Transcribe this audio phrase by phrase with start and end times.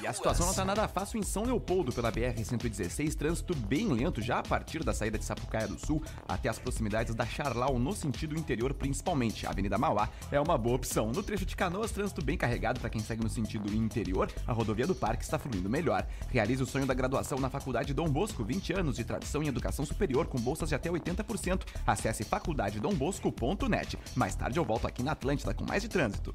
[0.00, 4.22] E a situação não tá nada fácil em São Leopoldo pela BR-116, trânsito bem lento
[4.22, 7.92] já a partir da saída de Sapucaia do Sul até as proximidades da Charlau no
[7.92, 9.46] sentido interior principalmente.
[9.46, 11.12] A Avenida Mauá é uma boa opção.
[11.12, 14.30] No trecho de Canoas, trânsito bem carregado para quem segue no sentido interior.
[14.46, 16.06] A rodovia do Parque está fluindo melhor.
[16.30, 19.84] Realize o sonho da graduação na Faculdade Dom Bosco, 20 anos de tradição em educação
[19.84, 21.62] superior com bolsas de até 80%.
[21.86, 23.98] Acesse faculdadedombosco.net.
[24.14, 26.34] Mais tarde eu volto aqui na Atlântida com mais de trânsito.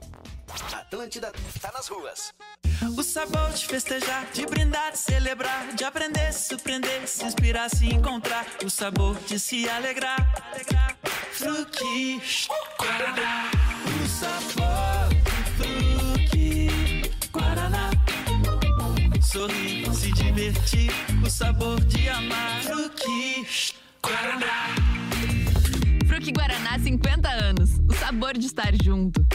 [0.73, 1.31] Atlântida
[1.61, 2.33] tá nas ruas.
[2.95, 8.45] O sabor de festejar, de brindar, de celebrar, de aprender, surpreender, se inspirar, se encontrar.
[8.65, 10.17] O sabor de se alegrar.
[11.31, 12.21] Fruque,
[12.79, 13.51] Guaraná.
[13.85, 17.91] O sabor do Fruque, Guaraná.
[19.21, 20.91] Sorrir, se divertir,
[21.25, 22.61] o sabor de amar.
[22.63, 23.45] Fruque,
[24.01, 24.75] Guaraná.
[26.07, 27.69] Fruque Guaraná 50 anos.
[27.89, 29.25] O sabor de estar junto.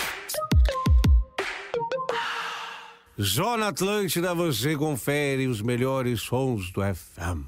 [3.18, 7.44] Só na Atlântida você confere os melhores sons do FM.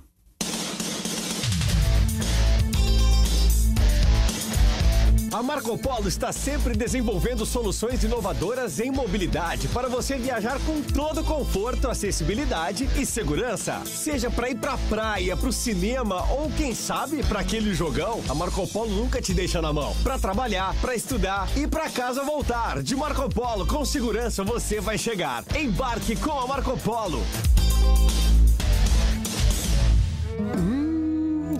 [5.34, 11.24] A Marco Polo está sempre desenvolvendo soluções inovadoras em mobilidade para você viajar com todo
[11.24, 13.82] conforto, acessibilidade e segurança.
[13.84, 18.64] Seja para ir pra praia, pro cinema ou quem sabe para aquele jogão, a Marco
[18.68, 19.92] Polo nunca te deixa na mão.
[20.04, 22.80] Para trabalhar, para estudar e para casa voltar.
[22.80, 25.42] De Marco Polo com segurança você vai chegar.
[25.52, 27.20] Embarque com a Marco Polo.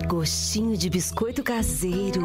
[0.07, 2.21] Gostinho de biscoito caseiro.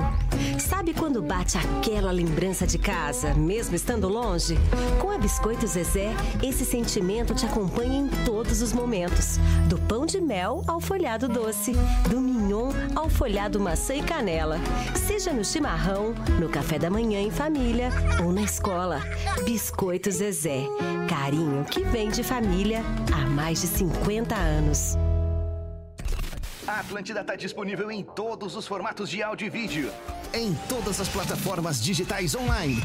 [0.59, 4.57] Sabe quando bate aquela lembrança de casa, mesmo estando longe?
[5.01, 9.39] Com a Biscoito Zezé, esse sentimento te acompanha em todos os momentos.
[9.69, 11.73] Do pão de mel ao folhado doce,
[12.09, 14.59] do mignon ao folhado maçã e canela.
[15.07, 17.91] Seja no chimarrão, no café da manhã em família
[18.25, 19.03] ou na escola.
[19.45, 20.65] Biscoito Zezé.
[21.09, 24.97] Carinho que vem de família há mais de 50 anos.
[26.71, 29.93] A Atlântida está disponível em todos os formatos de áudio e vídeo.
[30.33, 32.81] Em todas as plataformas digitais online.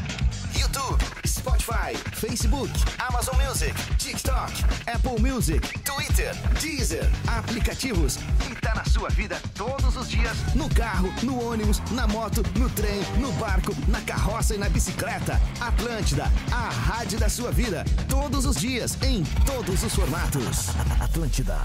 [0.58, 4.52] YouTube, Spotify, Facebook, Amazon Music, TikTok,
[4.92, 8.18] Apple Music, Twitter, Deezer, aplicativos.
[8.50, 10.36] E tá na sua vida todos os dias.
[10.56, 15.40] No carro, no ônibus, na moto, no trem, no barco, na carroça e na bicicleta.
[15.60, 17.84] Atlântida, a rádio da sua vida.
[18.08, 20.70] Todos os dias, em todos os formatos.
[21.00, 21.56] Atlântida.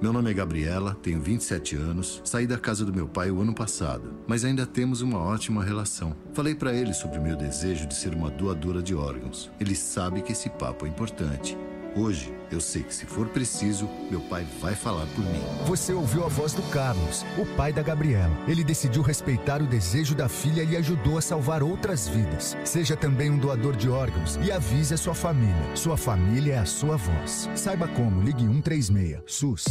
[0.00, 3.54] Meu nome é Gabriela, tenho 27 anos, saí da casa do meu pai o ano
[3.54, 6.14] passado, mas ainda temos uma ótima relação.
[6.34, 9.50] Falei para ele sobre o meu desejo de ser uma doadora de órgãos.
[9.58, 11.56] Ele sabe que esse papo é importante.
[11.96, 15.40] Hoje, eu sei que se for preciso, meu pai vai falar por mim.
[15.64, 18.36] Você ouviu a voz do Carlos, o pai da Gabriela.
[18.46, 22.54] Ele decidiu respeitar o desejo da filha e ajudou a salvar outras vidas.
[22.66, 25.74] Seja também um doador de órgãos e avise a sua família.
[25.74, 27.48] Sua família é a sua voz.
[27.54, 29.20] Saiba como, ligue 136.
[29.24, 29.64] SUS.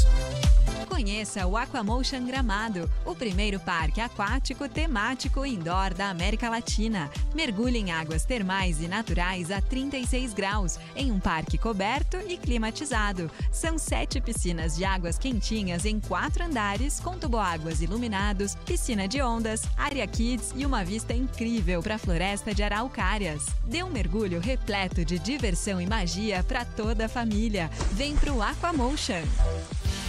[0.96, 7.12] Conheça o Aquamotion Gramado, o primeiro parque aquático temático indoor da América Latina.
[7.34, 13.30] Mergulhe em águas termais e naturais a 36 graus, em um parque coberto e climatizado.
[13.52, 19.64] São sete piscinas de águas quentinhas em quatro andares, com tuboáguas iluminados, piscina de ondas,
[19.76, 23.48] área kids e uma vista incrível para a floresta de araucárias.
[23.66, 27.70] Dê um mergulho repleto de diversão e magia para toda a família.
[27.92, 29.26] Vem pro Aquamotion.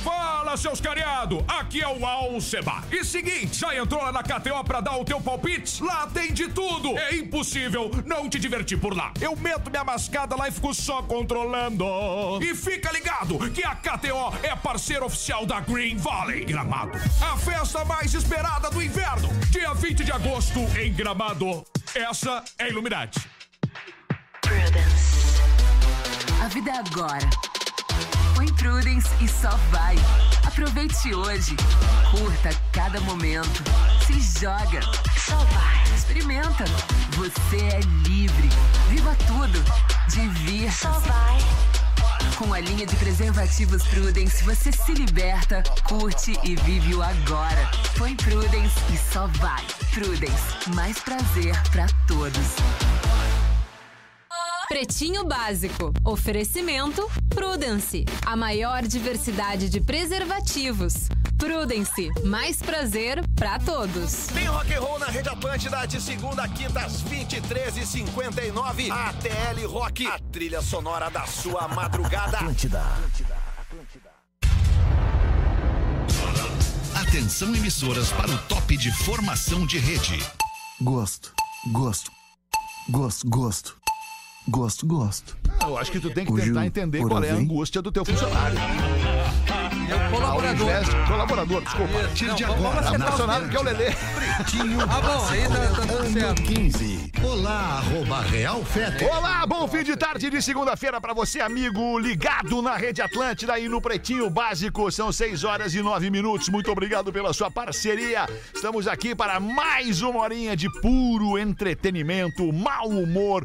[0.06, 1.44] Fala, seus cariado!
[1.48, 2.84] Aqui é o Alceba.
[2.90, 5.82] E seguinte, já entrou lá na KTO pra dar o teu palpite?
[5.82, 6.96] Lá tem de tudo!
[6.98, 9.12] É impossível não te divertir por lá.
[9.20, 11.84] Eu meto minha mascada lá e fico só controlando.
[12.42, 16.98] E fica ligado que a KTO é parceiro oficial da Green Valley Gramado.
[17.20, 19.28] A festa mais esperada do inverno.
[19.50, 21.64] Dia 20 de agosto em Gramado.
[21.94, 23.20] Essa é Illuminati.
[26.42, 27.55] A vida é agora.
[28.36, 29.96] Põe Prudence e só vai.
[30.46, 31.56] Aproveite hoje.
[32.10, 33.64] Curta cada momento.
[34.06, 34.82] Se joga.
[35.18, 35.82] Só vai.
[35.96, 36.64] Experimenta.
[37.16, 38.50] Você é livre.
[38.90, 39.64] Viva tudo.
[40.10, 40.70] Divirta.
[40.70, 41.38] Só vai.
[42.36, 47.70] Com a linha de preservativos Prudence, você se liberta, curte e vive o agora.
[47.96, 49.64] Põe Prudence e só vai.
[49.94, 52.56] Prudence, mais prazer para todos.
[54.68, 55.92] Pretinho Básico.
[56.04, 58.04] Oferecimento Prudence.
[58.24, 61.08] A maior diversidade de preservativos.
[61.38, 62.10] Prudence.
[62.24, 64.26] Mais prazer para todos.
[64.26, 68.90] Tem rock and roll na Rede Atlântida de segunda a quinta às 23h59.
[68.90, 72.38] ATL Rock, a trilha sonora da sua madrugada.
[72.38, 72.82] Atlântida.
[76.96, 80.18] Atenção emissoras para o top de formação de rede.
[80.80, 81.32] Gosto,
[81.72, 82.10] gosto,
[82.90, 83.86] gosto, gosto.
[84.48, 85.36] Gosto, gosto.
[85.60, 87.42] Eu acho que tu tem que Hoje tentar o entender qual é a vem.
[87.42, 88.56] angústia do teu funcionário.
[90.10, 90.46] colaborador.
[90.46, 91.98] Ao invés de- Colaborador, desculpa.
[91.98, 93.86] A partir de Não, vamos agora, acertar os funcionário que é o Lelê.
[93.88, 96.42] Ah, bom, aí tá, tá tudo certo.
[96.42, 97.12] 15.
[97.24, 99.04] Olá, arroba Real Fete.
[99.04, 103.68] Olá, bom fim de tarde de segunda-feira pra você, amigo ligado na Rede Atlântida e
[103.68, 104.90] no Pretinho Básico.
[104.92, 106.48] São 6 horas e 9 minutos.
[106.48, 108.26] Muito obrigado pela sua parceria.
[108.54, 113.44] Estamos aqui para mais uma horinha de puro entretenimento, mau humor.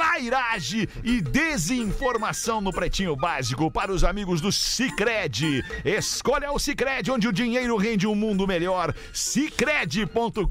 [0.00, 5.64] Trairagem e desinformação no Pretinho Básico para os amigos do Cicred.
[5.86, 8.94] Escolha o Cicred, onde o dinheiro rende um mundo melhor.
[9.14, 10.44] Cicred.com.br.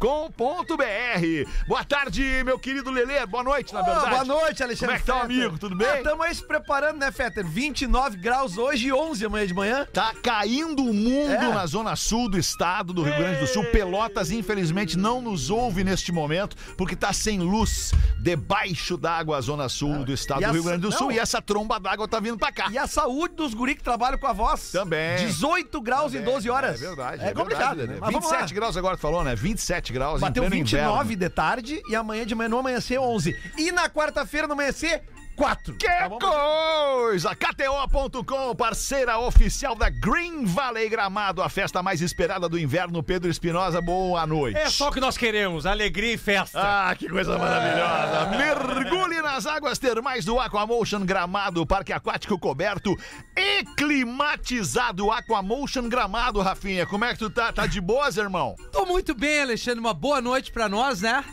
[1.68, 3.24] Boa tarde, meu querido Lelê.
[3.28, 4.10] Boa noite, na verdade.
[4.10, 4.78] boa noite, Alexandre.
[4.88, 5.38] Como é que tá, Fetter.
[5.46, 5.60] amigo?
[5.60, 5.98] Tudo bem?
[5.98, 7.46] Estamos aí se preparando, né, Fetter?
[7.46, 9.88] 29 graus hoje e 11 amanhã de manhã.
[9.94, 11.54] Tá caindo o mundo É.
[11.54, 13.64] na zona sul do estado do Rio Grande do Sul.
[13.66, 19.70] Pelotas, infelizmente, não nos ouve neste momento, porque tá sem luz debaixo d'água a zona
[19.70, 20.48] sul do estado É.
[20.48, 20.92] Do Rio Grande do.
[20.92, 21.12] Sul.
[21.12, 22.68] E essa tromba d'água tá vindo pra cá.
[22.72, 24.72] E a saúde dos guri que trabalham com a voz.
[24.72, 25.18] Também.
[25.18, 26.82] 18 graus em 12 horas.
[26.82, 27.24] É verdade.
[27.24, 27.86] É, complicado, verdade, né?
[27.88, 28.00] Lelê.
[28.00, 28.38] Mas vamos lá.
[28.38, 29.36] 27 graus agora, tu falou, né?
[29.36, 31.16] 27 graus Bateu em pleno 29 inverno.
[31.20, 33.36] de tarde e amanhã de manhã no amanhecer 11.
[33.58, 35.04] E na quarta-feira no amanhecer
[35.36, 35.76] 4.
[35.76, 35.88] Que
[36.20, 37.36] coisa!
[37.36, 43.04] KTO.com, parceira oficial da Green Valley Gramado, a festa mais esperada do inverno.
[43.04, 44.58] Pedro Espinosa, boa noite.
[44.58, 46.60] É só o que nós queremos, alegria e festa.
[46.62, 48.38] Ah, que coisa maravilhosa!
[48.38, 52.98] Mergulhe nas águas termais do Aquamotion Gramado, parque aquático coberto
[53.36, 56.86] e climatizado Aquamotion Gramado, Rafinha.
[56.86, 57.52] Como é que tu tá?
[57.52, 58.56] Tá de boas, irmão?
[58.72, 59.80] Tô muito bem, Alexandre.
[59.80, 61.24] Uma boa noite pra nós, né?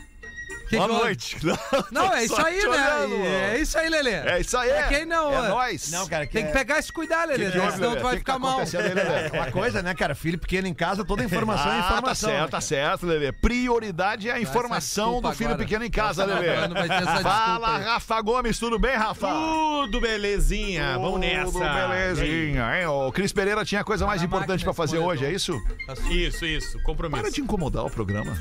[0.73, 1.37] Que Boa noite.
[1.91, 3.53] Não, Tô é isso aí, né?
[3.53, 4.11] É isso aí, Lelê.
[4.11, 4.69] É isso aí.
[4.71, 5.31] É quem não.
[5.31, 5.91] É nóis.
[5.91, 7.71] Não, cara, que tem que é- pegar e se cuidar, Lelê, Que né?
[7.71, 8.01] senão Lelê?
[8.01, 8.57] tu vai ficar tá mal.
[8.57, 9.01] Lelê?
[9.01, 10.15] É uma coisa, né, cara?
[10.15, 12.29] Filho pequeno em casa, toda informação é Ah, informação.
[12.29, 13.31] Tá certo, né, tá certo, Lelê.
[13.31, 15.63] Prioridade é a informação do filho agora.
[15.63, 16.67] pequeno em casa, Lelê.
[16.67, 17.77] não Fala.
[17.77, 19.27] Rafa Gomes, tudo bem, Rafa?
[19.27, 21.51] Tudo belezinha, vamos nessa.
[21.51, 22.87] Tudo belezinha, hein?
[22.87, 25.61] O Cris Pereira tinha coisa mais importante pra fazer hoje, é isso?
[26.09, 27.21] Isso, isso, compromisso.
[27.21, 28.35] Para de incomodar o programa.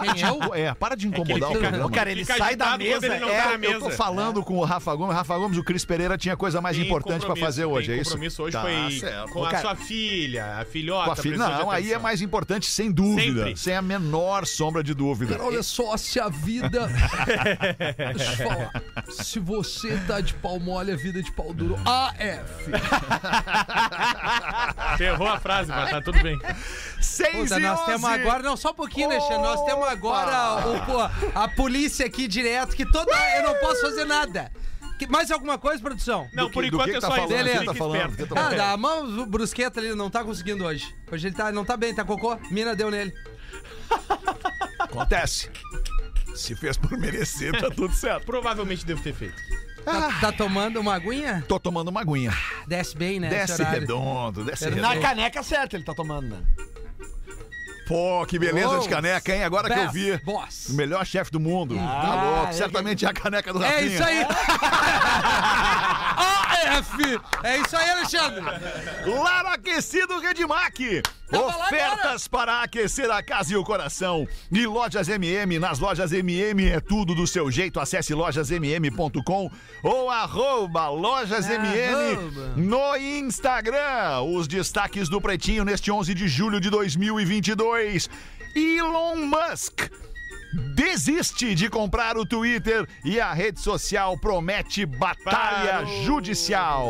[0.00, 0.54] Quem eu?
[0.54, 1.90] É, para de incomodar ele o programa.
[1.90, 3.06] Cara, ele Fica sai da mesa.
[3.06, 3.78] ele não é, tá na Eu mesa.
[3.80, 5.14] tô falando com o Rafa Gomes.
[5.14, 8.10] Rafa Gomes, o Cris Pereira tinha coisa mais Tem importante pra fazer hoje, é isso?
[8.10, 9.30] compromisso hoje Tá foi certo.
[9.32, 11.04] com a Cara, sua filha, a filhota.
[11.06, 11.36] com a filha.
[11.38, 13.44] Não, aí é mais importante, sem dúvida.
[13.44, 13.56] Sempre.
[13.56, 15.32] Sem a menor sombra de dúvida.
[15.36, 16.88] Cara, olha só, se a vida.
[18.16, 18.82] Deixa eu falar.
[19.10, 21.76] Se você tá de pau mole, a vida é de pau duro.
[21.84, 22.70] AF.
[24.96, 26.38] Ferrou a frase, mas tá tudo bem.
[27.00, 29.42] Seis Puta, e nós temos agora, não, só um pouquinho, Alexandre.
[29.54, 33.12] Nós temos agora o, a polícia aqui direto, que toda.
[33.36, 34.50] Eu não posso fazer nada.
[34.98, 36.28] Que- mais alguma coisa, produção?
[36.32, 37.32] Não, que- por enquanto que é tá só falando?
[37.32, 37.50] isso.
[37.52, 38.10] Fique tá falando?
[38.10, 38.34] esperto.
[38.34, 38.56] Ah, falando?
[38.56, 40.94] da mão, o brusqueta ali não tá conseguindo hoje.
[41.10, 42.36] Hoje ele tá, não tá bem, tá cocô.
[42.50, 43.12] Mina deu nele.
[44.78, 45.50] Acontece.
[46.34, 48.24] Se fez por merecer, tá tudo certo.
[48.24, 49.34] Provavelmente devo ter feito.
[49.84, 51.44] Tá, tá tomando uma aguinha?
[51.48, 52.32] Tô tomando uma aguinha.
[52.68, 53.26] Desce bem, né?
[53.28, 53.80] esse Desce horário.
[53.80, 55.00] redondo, desce Na redondo.
[55.00, 56.42] caneca certa ele tá tomando, né?
[57.92, 59.44] Pô, que beleza Oh, de caneca, hein?
[59.44, 60.16] Agora que eu best vi.
[60.24, 60.68] boss.
[60.70, 61.74] O melhor chefe do mundo.
[61.76, 62.48] tá Ah, louco.
[62.48, 63.78] é Certamente é a caneca do Rafinha.
[63.80, 64.24] É isso aí!
[66.78, 67.20] AF!
[67.42, 68.40] É isso aí, Alexandre!
[69.06, 71.02] Lar Aquecido Redmac.
[71.32, 74.26] Ofertas para aquecer a casa e o coração.
[74.50, 75.58] E lojas MM.
[75.58, 77.80] Nas lojas MM é tudo do seu jeito.
[77.80, 79.50] Acesse lojasmm.com
[79.82, 84.22] ou arroba lojasmm no Instagram.
[84.34, 88.10] Os destaques do Pretinho neste 11 de julho de 2022.
[88.54, 89.90] Elon Musk.
[90.74, 96.86] Desiste de comprar o Twitter e a rede social promete batalha judicial.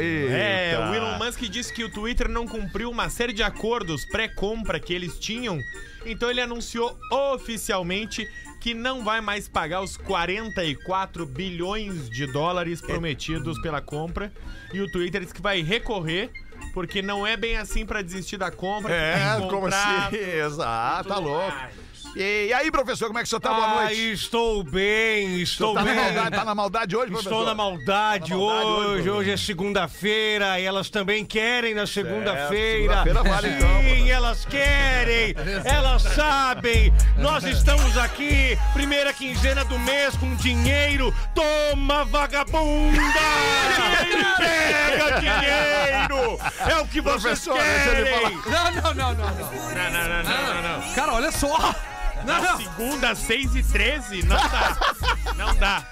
[0.00, 0.32] Eita.
[0.32, 4.80] É, o Elon Musk disse que o Twitter não cumpriu uma série de acordos pré-compra
[4.80, 5.60] que eles tinham,
[6.04, 8.28] então ele anunciou oficialmente
[8.60, 14.32] que não vai mais pagar os 44 bilhões de dólares prometidos pela compra
[14.72, 16.30] e o Twitter disse que vai recorrer
[16.74, 18.92] porque não é bem assim pra desistir da compra.
[18.94, 20.16] É, como assim?
[20.44, 21.56] Exato, tá louco.
[21.56, 21.79] mais.
[22.16, 23.52] E aí, professor, como é que o senhor tá?
[23.54, 24.12] Boa Ah, noite.
[24.12, 25.94] estou bem, estou tá, bem.
[25.94, 27.30] na maldade, tá na maldade hoje, professor?
[27.30, 29.10] Estou na maldade, Na maldade hoje, hoje.
[29.10, 33.04] Hoje é segunda-feira e elas também querem na segunda-feira.
[33.04, 36.92] segunda-feira vale, Sim, então, elas querem, elas sabem.
[37.16, 41.14] Nós estamos aqui, primeira quinzena do mês com dinheiro.
[41.32, 42.98] Toma, vagabunda!
[44.36, 46.38] Pega dinheiro!
[46.68, 48.36] É o que vocês Professor, querem!
[48.46, 49.50] Não, não, não, não, não.
[49.50, 50.92] Não, não, não, não, não, não.
[50.94, 51.72] Cara, olha só!
[52.24, 52.56] Na não.
[52.56, 54.76] segunda, 6 e 13, não dá.
[55.36, 55.82] Não dá.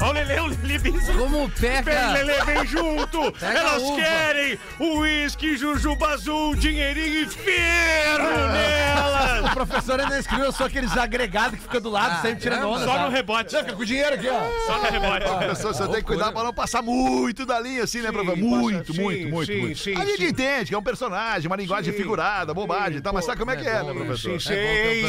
[0.00, 1.18] Olha o Lelê, o Lelê vem junto.
[1.18, 2.12] Como Vem, pega.
[2.12, 3.32] Lelê, vem junto.
[3.32, 3.96] Pega Elas uva.
[3.96, 9.52] querem o uísque, jujuba azul, dinheirinho e ferro O nelas.
[9.54, 12.66] professor ainda escreveu, eu sou aqueles agregados que fica do lado, Ah, sempre tirando é,
[12.66, 12.84] onda.
[12.84, 13.04] Só sabe?
[13.04, 13.56] no rebote.
[13.56, 14.66] Fica com o dinheiro aqui, ó.
[14.66, 15.24] Só no rebote.
[15.26, 18.36] Professor, você tem que cuidar pra não passar muito da linha, assim, né, professor?
[18.38, 19.78] Muito, sim, muito, muito, sim, muito.
[19.78, 20.26] sim, a gente sim.
[20.28, 21.98] entende que é um personagem, uma linguagem Sim.
[21.98, 24.40] figurada, bobagem e tal, mas sabe como é que é, né, professor?
[24.40, 25.08] Sim, É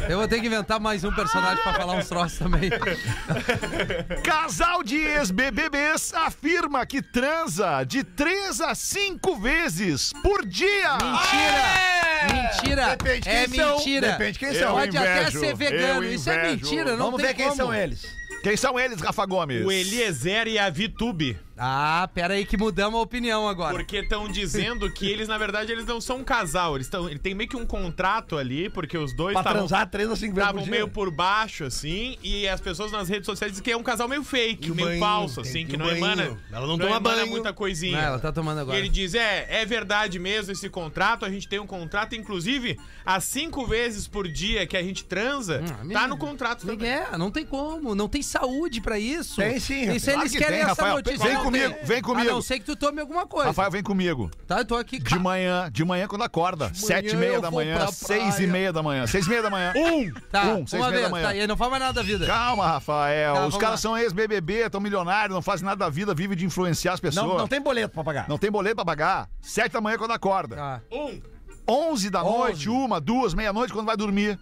[0.10, 2.49] Eu vou ter que inventar mais um personagem pra falar uns troços também.
[4.22, 10.92] Casal de ex-BBBs afirma que transa de 3 a 5 vezes por dia.
[10.94, 12.42] Mentira!
[12.42, 12.96] Mentira!
[12.96, 13.76] Depende é quem são.
[13.78, 14.12] mentira!
[14.12, 14.72] Depende quem Eu são.
[14.74, 16.54] Pode até invejo, ser vegano, eu isso é invejo.
[16.70, 17.56] mentira, não Vamos tem ver quem como.
[17.56, 18.02] são eles.
[18.42, 19.64] Quem são eles, Rafa Gomes?
[19.66, 21.38] O Eliezer e a Vitube.
[21.62, 23.74] Ah, pera aí que mudamos a opinião agora.
[23.74, 26.74] Porque estão dizendo que eles, na verdade, eles não são um casal.
[26.76, 27.06] Eles estão.
[27.08, 29.58] Ele tem meio que um contrato ali, porque os dois Pra estavam.
[29.68, 33.08] transar três ou cinco vezes por Estavam meio por baixo, assim, e as pessoas nas
[33.10, 35.50] redes sociais dizem que é um casal meio fake, E o meio banho, falso, tem
[35.50, 35.98] assim, que que não banho.
[35.98, 36.38] emana.
[36.50, 37.26] Ela não toma emana banho.
[37.26, 37.98] muita coisinha.
[37.98, 38.78] Não, ela tá tomando E agora.
[38.78, 43.24] ele diz: é, é verdade mesmo esse contrato, a gente tem um contrato, inclusive, as
[43.24, 46.88] cinco vezes por dia que a gente transa, Hum, tá no contrato também.
[46.90, 49.36] É, não tem como, não tem saúde pra isso.
[49.36, 50.96] Tem sim, Isso Claro eles que querem tem, essa Rafael.
[50.96, 51.18] notícia.
[51.28, 52.30] Vem comigo, vem comigo.
[52.30, 53.48] A não ser que tu tome alguma coisa.
[53.48, 54.30] Rafael, vem comigo.
[54.46, 54.98] Tá, eu tô aqui.
[54.98, 56.70] De manhã, de manhã quando acorda.
[56.74, 59.06] Sete e meia da manhã, pra seis e meia da manhã.
[59.06, 59.72] Seis e meia da manhã.
[59.76, 60.12] Um!
[60.30, 61.26] Tá, Um, seis e meia da vez, manhã.
[61.28, 62.26] tá, e não faz mais nada da vida.
[62.26, 63.34] Calma, Rafael.
[63.34, 63.76] Tá, Os caras lá.
[63.78, 67.26] são ex-BBB, estão milionários, não fazem nada da vida, vivem de influenciar as pessoas.
[67.26, 68.28] Não, não tem boleto pra pagar.
[68.28, 69.28] Não tem boleto pra pagar.
[69.40, 70.56] Sete da manhã quando acorda.
[70.56, 71.20] Tá, Um.
[71.68, 72.38] Onze da Onze.
[72.38, 74.36] noite, uma, duas, meia-noite quando vai dormir.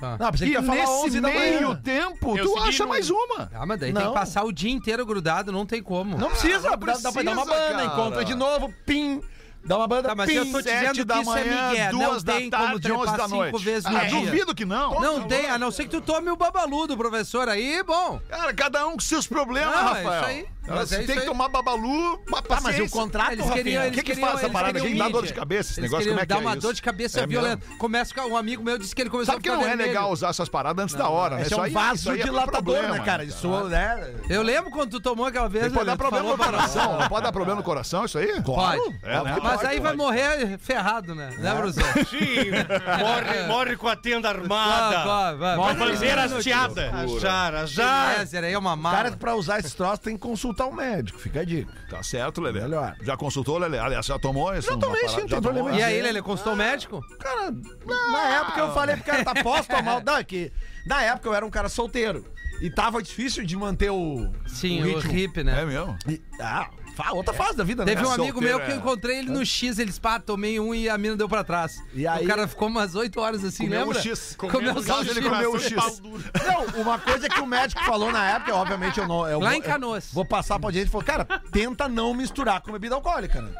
[0.00, 0.16] Tá.
[0.18, 1.80] Não, pensei E que falar nesse 11 da meio manhã.
[1.82, 3.50] tempo, Eu tu acha no- mais uma.
[3.54, 4.08] Ah, mas daí tem Não.
[4.12, 6.16] que passar o dia inteiro grudado, não tem como.
[6.18, 6.78] Não precisa, não dá, dá
[7.12, 7.84] pra dar uma precisa, banda, cara.
[7.84, 9.20] encontra de novo, pim,
[9.64, 10.36] dá uma banda, Tá, mas pim.
[10.36, 11.90] eu tô Sete dizendo da que isso é manhã, migué.
[11.90, 13.64] duas Não da tem como tarde, onze trepar da cinco noite.
[13.64, 14.20] vezes no Ah, dia.
[14.20, 15.00] duvido que não.
[15.00, 18.20] Não tem, a não ser que tu tome o babalu do professor aí, bom.
[18.28, 20.14] Cara, cada um com seus problemas, Não, é Rafael.
[20.20, 20.46] isso aí.
[20.68, 21.26] Mas Você é tem isso que aí.
[21.26, 23.64] tomar babalu, uma Tá, mas o contrato, Eles Rafinha?
[23.64, 24.98] queriam, O eles que que queriam, faz essa parada queriam aqui?
[24.98, 26.08] Dá dor de cabeça esse Eles negócio?
[26.10, 26.60] Como é que dar é uma isso?
[26.60, 27.66] dor de cabeça É violenta.
[27.78, 29.68] Começa com um amigo meu disse que ele começou Sabe a que ficar não é
[29.70, 29.88] vermelho.
[29.88, 31.42] legal usar essas paradas antes da hora, né?
[31.42, 33.24] Esse é um aí- vaso isso aí é dilatador, problema, né, cara?
[33.24, 34.14] Isso, né?
[34.28, 35.72] Eu lembro quando tu tomou aquela vez.
[35.72, 36.98] Pode dar problema no pra coração.
[37.00, 38.40] Não pode dar problema no coração isso aí?
[38.42, 38.80] Pode.
[39.02, 39.16] É?
[39.56, 41.30] Mas aí vai morrer ferrado, né?
[41.38, 42.06] Né, professor?
[42.06, 42.50] Sim,
[42.98, 45.04] morre, morre com a tenda armada.
[45.04, 45.88] Vai, vai, Com a vai.
[45.92, 46.90] bandeira hasteada.
[46.92, 47.68] Azar.
[47.68, 48.96] César, aí é uma mala.
[48.96, 51.72] Cara, pra usar esse troço tem que consultar um médico, fica a dica.
[51.88, 52.60] Tá certo, Lelê.
[52.60, 52.96] Melhor.
[53.02, 53.78] Já consultou, Lelê?
[53.78, 54.70] Aliás, já tomou isso?
[54.70, 55.52] Já tomei, sim, não Já tem tomou?
[55.64, 57.00] problema E aí, Lelê, consultou o médico?
[57.18, 57.50] Cara,
[57.86, 60.02] na época eu falei pro cara, tá, posso tomar?
[60.04, 60.52] Não, é que
[60.86, 62.24] na época eu era um cara solteiro.
[62.60, 64.30] E tava difícil de manter o.
[64.46, 65.12] Sim, o, ritmo.
[65.18, 65.62] hip, né?
[65.62, 65.96] É mesmo?
[66.06, 66.68] E- ah,
[67.04, 67.92] fa- outra fase da vida, né?
[67.94, 68.22] Teve um cara?
[68.22, 68.78] amigo solteiro, meu que eu é.
[68.78, 71.82] encontrei ele no X, ele pá, tomei um e a mina deu pra trás.
[71.94, 73.98] E aí- O cara ficou umas 8 horas assim, Comeu lembra?
[73.98, 74.34] um X.
[74.36, 75.28] Comeu caso, um ele X.
[75.28, 76.02] comeu o Coração de X.
[76.46, 79.26] Não, uma coisa que o médico falou na época, obviamente eu não.
[79.28, 80.08] Eu Lá vou, em Canoas.
[80.08, 83.50] eu Vou passar pra gente e falou, cara, tenta não misturar com bebida alcoólica, né?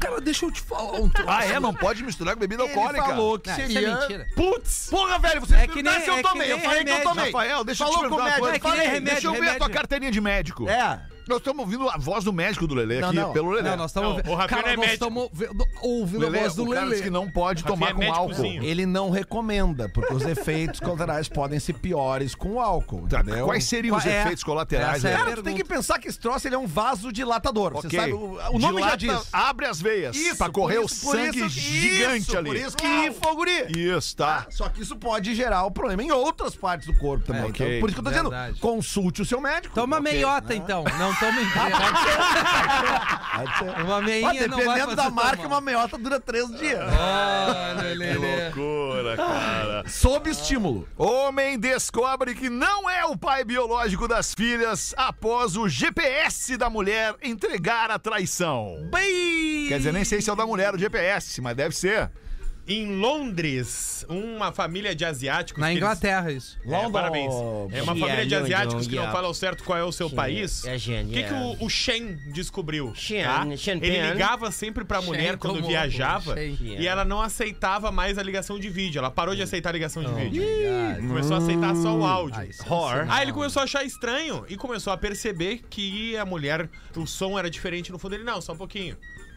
[0.00, 1.28] Cara, deixa eu te falar um troço.
[1.30, 1.58] Ah, é?
[1.58, 3.04] Não pode misturar com bebida Ele alcoólica.
[3.04, 3.88] falou que Não, isso seria...
[3.88, 4.26] é mentira.
[4.36, 4.88] Putz!
[4.90, 6.90] Porra, velho, você É que nem- se eu é que tomei, nem eu falei que
[6.90, 7.08] eu remédio.
[7.10, 7.32] tomei.
[7.32, 8.56] Rafael, deixa eu te Falou com o perguntar uma médico, coisa.
[8.56, 9.58] É que nem falei, remédio, Deixa eu ver a remédio.
[9.58, 10.68] tua carteirinha de médico.
[10.68, 11.00] É.
[11.28, 13.32] Nós estamos ouvindo a voz do médico do Lelê Não, aqui, não.
[13.32, 13.68] pelo Lelê.
[13.70, 15.04] Não, nós estamos Não, o Rafinha Cara, é nós médico.
[15.04, 15.30] estamos
[15.82, 17.02] ouvindo Lelê, a voz do o Lelê.
[17.02, 18.44] que não pode tomar é com álcool.
[18.44, 23.44] Ele não recomenda, porque os efeitos colaterais podem ser piores com o álcool, Tá, entendeu?
[23.46, 24.22] Quais seriam os É.
[24.22, 25.04] efeitos colaterais?
[25.04, 25.14] É?
[25.16, 27.72] Cara, tu tem que pensar que esse troço ele é um vasodilatador.
[27.74, 27.98] Você Ok.
[28.00, 29.28] sabe, o, o nome já Dilata, diz.
[29.32, 32.48] Abre as veias Isso, pra correr o isso- por sangue isso- gigante isso, ali.
[32.50, 33.66] Por isso que foi, guri.
[33.76, 34.46] Isso, tá.
[34.48, 37.42] Ah, Só que isso pode gerar o problema em outras partes do corpo também.
[37.42, 37.66] É, ok.
[37.66, 38.52] Então, por isso que eu tô Verdade.
[38.54, 39.74] dizendo, consulte o seu médico.
[39.74, 40.12] Toma Ok.
[40.12, 40.84] meiota, então.
[40.98, 41.76] Não toma inteira.
[43.58, 43.82] Ser.
[43.84, 46.80] Uma meinha não vai dependendo da marca, tão uma meiota dura três dias.
[46.80, 49.84] Olha, Que loucura, cara.
[49.88, 50.88] Sob estímulo.
[50.96, 57.14] Homem descobre que não é o pai biológico das filhas após o GPS da mulher
[57.22, 58.76] entregar a traição.
[59.68, 62.10] Quer dizer, nem sei se é o da mulher o GPS, mas deve ser.
[62.68, 65.58] Em Londres, uma família de asiáticos.
[65.60, 66.58] Na que eles- Inglaterra, isso.
[66.66, 67.32] É, parabéns.
[67.72, 70.64] É uma família de asiáticos que não falam certo qual é o seu país.
[70.66, 71.32] é, O que, que é.
[71.32, 72.92] o, o Shen descobriu?
[72.94, 73.46] Shen, tá?
[73.80, 78.58] Ele ligava sempre pra mulher Shen quando viajava e ela não aceitava mais a ligação
[78.58, 78.98] de vídeo.
[78.98, 80.42] Ela parou de aceitar a ligação Oh de vídeo.
[81.08, 82.38] Começou a aceitar só o áudio.
[82.68, 83.06] Whore.
[83.08, 87.38] Aí ele começou a achar estranho e começou a perceber que a mulher, o som
[87.38, 88.14] era diferente no fundo.
[88.14, 88.96] Ele, não, só um pouquinho.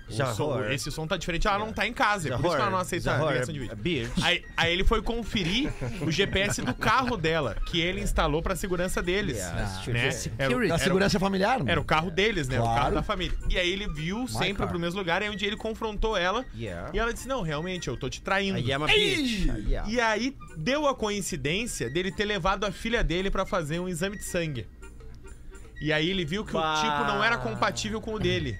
[0.09, 2.61] O som- esse som tá diferente, ela não tá em casa, é por isso que
[2.61, 4.11] ela não aceita a ligação de é- vídeo.
[4.21, 4.25] é.
[4.25, 9.01] Aí, aí ele foi conferir o GPS do carro dela, que ele instalou pra segurança
[9.01, 9.37] deles.
[9.37, 10.09] Yeah, né?
[10.37, 11.71] Era o- Da era o- segurança familiar, né?
[11.71, 12.59] Era o carro deles, né?
[12.59, 12.79] O Claro.
[12.81, 13.37] carro da família.
[13.49, 14.67] E aí ele viu sempre car.
[14.67, 16.45] pro mesmo lugar, aí um dia ele confrontou ela.
[16.55, 16.89] Yeah.
[16.93, 18.59] E ela disse: Não, realmente, eu tô te traindo.
[18.59, 19.89] Yeah.
[19.89, 24.17] E aí deu a coincidência dele ter levado a filha dele pra fazer um exame
[24.17, 24.67] de sangue.
[25.79, 26.75] E aí ele viu que Bah.
[26.77, 28.59] o tipo não era compatível com o dele.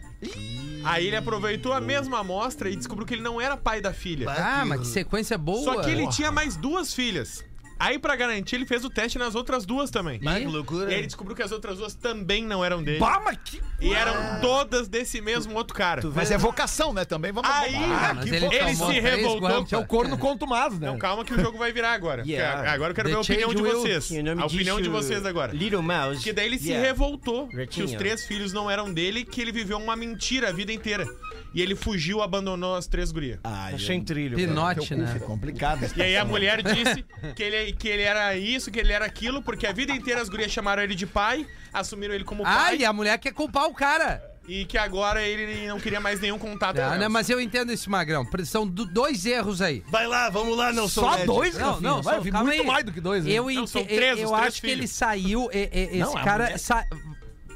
[0.84, 4.30] Aí ele aproveitou a mesma amostra e descobriu que ele não era pai da filha.
[4.30, 5.64] Ah, mas que sequência boa.
[5.64, 7.44] Só que ele tinha mais duas filhas.
[7.82, 10.20] Aí, pra garantir, ele fez o teste nas outras duas também.
[10.22, 10.90] Mas que loucura.
[10.92, 13.00] E aí ele descobriu que as outras duas também não eram dele.
[13.00, 13.62] Bah, mas que...
[13.80, 16.02] E eram todas desse mesmo outro cara.
[16.14, 17.04] Mas é vocação, né?
[17.06, 17.50] Também vamos.
[17.50, 19.40] Aí Ah, mas ele ele, se três revoltou.
[19.50, 19.74] guampas.
[19.74, 20.88] É o corno contumado, né?
[20.88, 22.22] Não, calma que o jogo vai virar agora.
[22.26, 22.58] Yeah.
[22.58, 24.24] Porque Agora eu quero The ver a opinião de change will- vocês.
[24.24, 25.52] Nome A opinião de disso, vocês agora.
[25.54, 26.18] Little Mouse.
[26.18, 26.88] Porque daí ele se Yeah.
[26.88, 27.86] revoltou que Retinho.
[27.88, 31.08] os três filhos não eram dele, que ele viveu uma mentira a vida inteira.
[31.54, 33.40] E ele fugiu, abandonou as três gurias.
[33.44, 34.38] Ai, Achei em trilho.
[34.38, 35.20] Pinote, É né?
[35.26, 35.86] complicado.
[35.98, 37.04] E aí a mulher disse
[37.36, 40.30] que ele, que ele era isso, que ele era aquilo, porque a vida inteira as
[40.30, 43.66] gurias chamaram ele de pai, assumiram ele como Ah, pai, e a mulher quer culpar
[43.68, 44.24] o cara.
[44.48, 47.10] e que agora ele não queria mais nenhum contato Ah, com né, ela.
[47.10, 48.26] mas eu entendo esse magrão.
[48.46, 49.84] São do- dois erros aí.
[49.90, 51.90] Vai lá, vamos lá, não sou Só dois, Não, Rafinha?
[51.90, 52.66] não, vai só- muito aí.
[52.66, 53.24] mais do que dois.
[53.26, 53.32] né?
[53.32, 54.92] Eu, Não, são três, eu os três acho que ele filhos.
[54.92, 56.86] saiu, e- e- esse Não, cara sa-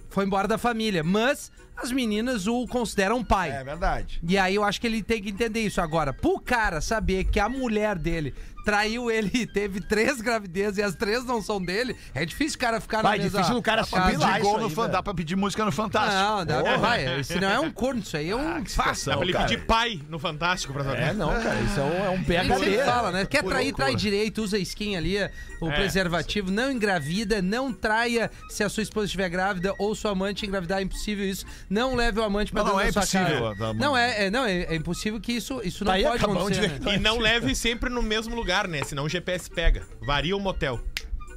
[0.10, 3.52] foi embora da família, mas as meninas o consideram pai.
[3.52, 4.20] É verdade.
[4.28, 5.82] E aí eu acho que ele tem que entender isso.
[5.82, 8.34] Agora, pro cara saber que a mulher dele
[8.66, 12.60] traiu ele e teve três gravidezes e as três não são dele, é difícil o
[12.60, 13.38] cara ficar Vai, na mesa...
[13.38, 15.36] difícil o cara Dá subir lá Pedir gol isso no aí, fan, dá pra pedir
[15.36, 16.16] música no Fantástico.
[16.16, 16.78] Não, dá, Porra.
[16.78, 18.60] vai, isso não é um corno, isso aí é um...
[18.60, 19.46] Dá situação, pra ele cara.
[19.48, 21.02] pedir pai no Fantástico pra saber.
[21.02, 21.60] É, não, cara.
[21.62, 22.84] Isso é um, é um PHD.
[22.84, 23.26] fala, né?
[23.26, 23.86] Quer Por trair, loucura.
[23.88, 25.18] trai direito, usa skin ali,
[25.62, 25.76] o É.
[25.76, 30.80] preservativo, não engravida, não traia se a sua esposa estiver grávida ou sua amante engravidar,
[30.80, 31.46] é impossível isso.
[31.70, 33.60] Não leve o amante pra Não, dentro não, é da sua impossível, casa.
[33.60, 33.80] tá bom.
[33.80, 36.70] Não, é, é- não, é, é impossível que isso, isso não Tá aí, pode acontecer.
[36.70, 36.80] ver.
[36.82, 36.96] né?
[36.96, 38.84] E não leve sempre no mesmo lugar, né?
[38.84, 39.84] Senão o GPS pega.
[40.06, 40.80] Varia o motel.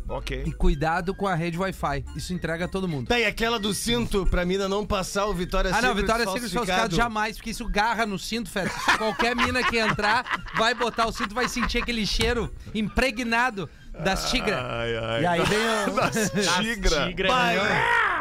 [0.09, 0.43] Ok.
[0.47, 2.03] E cuidado com a rede Wi-Fi.
[2.17, 3.09] Isso entrega a todo mundo.
[3.09, 6.49] Tá, e aquela do cinto, pra mina não passar o Vitória Ah, não, Vitória Secret
[6.49, 8.71] falsificado jamais, porque isso garra no cinto, Feta.
[8.97, 10.25] Qualquer mina que entrar,
[10.57, 13.69] vai botar o cinto, vai sentir aquele cheiro impregnado
[14.03, 14.59] das tigras.
[14.65, 15.23] Ai, ai.
[15.23, 15.95] E aí vem o...
[16.01, 17.07] Das tigra.
[17.09, 17.29] Tigra.
[17.29, 17.57] Vai,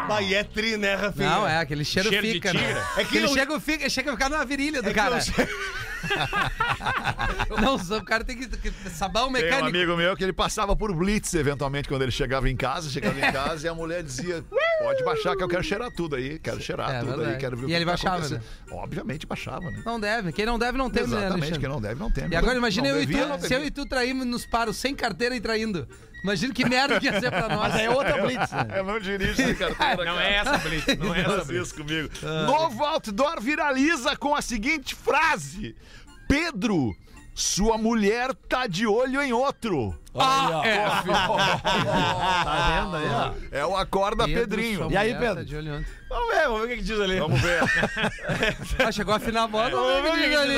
[0.10, 1.30] vai, é tri, né, Rafinha?
[1.30, 2.60] Não, é, aquele cheiro, Cheiro de fica, né?
[2.60, 2.82] tigra.
[2.82, 5.20] É que Aquele eu- chega, fica, chega a ficar na virilha do É que cara.
[7.62, 9.68] Não, o cara tem que, que sabão Tem um mecânico.
[9.68, 13.22] amigo meu que ele passava por blitz eventualmente quando ele chegava em casa, chegava em
[13.32, 14.44] casa e a mulher dizia:
[14.80, 17.40] Pode baixar que eu quero cheirar tudo aí, quero cheirar É, tudo aí, verdade.
[17.40, 19.82] quero ver o E que ele tá baixava, acontecendo." Obviamente baixava, né?
[19.86, 20.32] Não deve.
[20.32, 21.60] Quem não deve não tem, né, Exatamente, Alexandre?
[21.60, 22.28] quem não deve não tem.
[22.30, 25.36] E agora imagina eu e tu, se eu e tu traímos nos paros sem carteira
[25.36, 25.88] e traindo.
[26.28, 27.72] Imagina que merda que ia ser pra nós.
[27.74, 28.68] Mas é outra blitz, né?
[28.80, 30.04] Eu não dirijo sem carteira.
[30.04, 30.28] Não cara.
[30.28, 30.98] é essa, Blitz.
[30.98, 31.68] Não é essa, Faz Blitz.
[31.68, 32.10] isso comigo.
[32.46, 35.74] Novo outdoor viraliza com a seguinte frase:
[36.28, 36.94] Pedro,
[37.34, 39.98] sua mulher tá de olho em outro.
[40.14, 41.38] Olha aí, ó.
[42.44, 43.32] Tá vendo aí, ó?
[43.58, 44.92] É o acorda Pedro, Pedrinho.
[44.92, 45.36] E aí, Pedro?
[45.36, 45.86] tá de olho.
[46.10, 47.20] Vamos ver, vamos ver o que, que diz ali.
[47.20, 47.60] Vamos ver.
[48.88, 50.58] Ah, chegou a final bola, vamos ver o que diz ali.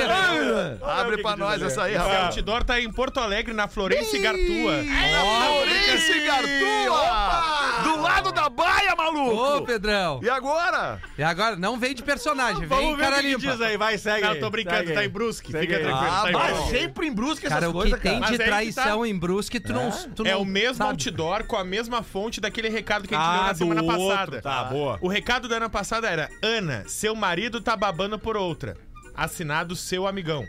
[0.82, 2.36] Abre pra nós essa aí, rapaz.
[2.36, 4.72] outdoor tá em Porto Alegre, na Florença e Gartua.
[4.84, 7.82] Florencio Gartua!
[7.82, 9.66] Do lado da baia, Ô, maluco!
[9.66, 10.20] Pedrão.
[10.22, 11.00] E agora?
[11.18, 13.52] E agora, não vem de personagem, vem Vamos ver cara o que, que limpa.
[13.52, 15.06] diz aí, vai, segue Não, tô brincando, tá aí.
[15.06, 15.46] em Brusque.
[15.52, 16.70] Fica tranquilo, Ah, tá em mas Brusque.
[16.78, 18.26] Sempre em brusca essas Cara, o que coisas, tem cara.
[18.26, 19.08] De aí que traição tá.
[19.08, 20.90] em Brusque, tu não, tu É não o mesmo sabe.
[20.90, 24.08] outdoor com a mesma fonte daquele recado que a gente Ah, deu na semana outro,
[24.08, 24.42] passada.
[24.42, 24.98] tá, boa.
[25.00, 28.76] O recado da ano passada era: Ana, seu marido tá babando por outra.
[29.14, 30.44] Assinado seu amigão.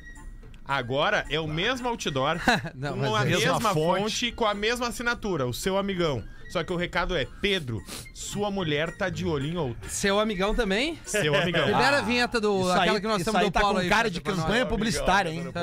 [0.68, 2.38] Agora é o mesmo outdoor,
[2.76, 4.02] Não, com mas a é- mesma, Mesma fonte.
[4.04, 4.32] fonte.
[4.32, 6.24] com a mesma assinatura, o seu amigão.
[6.52, 7.82] Só que o recado é: Pedro,
[8.14, 9.90] sua mulher tá de olho em outro.
[9.90, 11.00] Seu amigão também?
[11.06, 11.64] Seu amigão.
[11.72, 12.60] Libera a vinheta do.
[12.62, 13.90] Isso aquela aí, que nós isso temos aí do tá Paulo com aí.
[13.90, 14.42] cara Feta, de pra nós.
[14.44, 15.50] campanha publicitária, hein?
[15.54, 15.62] Tá.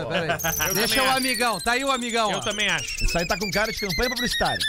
[0.68, 1.16] Eu Deixa o acho.
[1.18, 2.30] amigão, tá aí o amigão.
[2.32, 2.40] Eu ó.
[2.40, 3.04] também acho.
[3.04, 4.64] Isso aí tá com cara de campanha publicitária.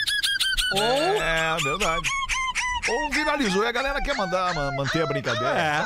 [0.77, 2.09] É, verdade.
[2.89, 5.49] Ou viralizou e a galera quer mandar, ma- manter a brincadeira.
[5.59, 5.83] É.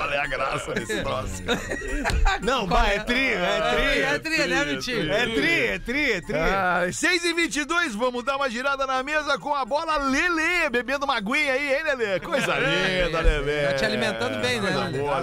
[0.00, 1.42] Olha a graça desse troço.
[2.42, 4.00] Não, vai, é tri, é tri.
[4.02, 5.12] É tri, né, Vitinho?
[5.12, 6.38] É tri, é tri, é tri.
[6.38, 11.04] Ah, 6 e 22 vamos dar uma girada na mesa com a bola Lelê, bebendo
[11.04, 12.20] uma aguinha aí, hein, Lelê?
[12.20, 13.66] Coisa linda, Lelê.
[13.68, 14.98] Tá te alimentando bem, né, Coisa Lelê?
[14.98, 15.14] boa,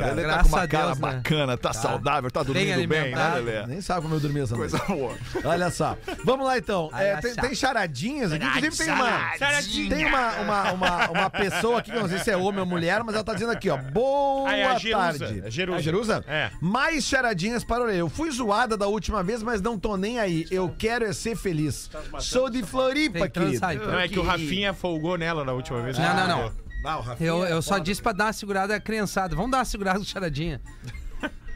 [0.00, 0.12] cara.
[0.14, 0.94] Lelê tá com uma cara né?
[0.96, 3.32] bacana, tá, saudável, tá dormindo bem, né.
[3.36, 3.66] Lelê?
[3.66, 4.92] Nem sabe como eu dormi essa Coisa noite.
[4.92, 5.14] boa.
[5.44, 5.79] Olha só.
[6.24, 6.90] Vamos lá então.
[6.94, 8.44] É, tem, tem charadinhas aqui.
[8.44, 9.36] Inclusive tem uma.
[9.36, 9.90] Charadinha.
[9.96, 12.66] Tem uma, uma, uma, uma pessoa aqui, que eu não sei se é homem ou
[12.66, 13.76] mulher, mas ela tá dizendo aqui, ó.
[13.76, 15.18] Boa Ah, é a Jerusa.
[15.18, 15.42] tarde.
[15.46, 15.78] É Jerusa.
[15.78, 16.24] A Jerusa?
[16.28, 16.50] É.
[16.60, 17.98] Mais charadinhas para o Orelha.
[17.98, 20.46] Eu fui zoada da última vez, mas não tô nem aí.
[20.50, 21.90] Eu quero é ser feliz.
[22.18, 23.56] Sou de Floripa, Tem que querido.
[23.56, 23.86] então.
[23.92, 25.98] Não, é que o Rafinha folgou nela na última vez.
[25.98, 26.52] Não, não, não.
[26.84, 27.84] Ah, o Rafinha Eu, é eu só foda.
[27.84, 29.36] disse pra dar uma segurada a criançada.
[29.36, 30.60] Vamos dar uma segurada no charadinha.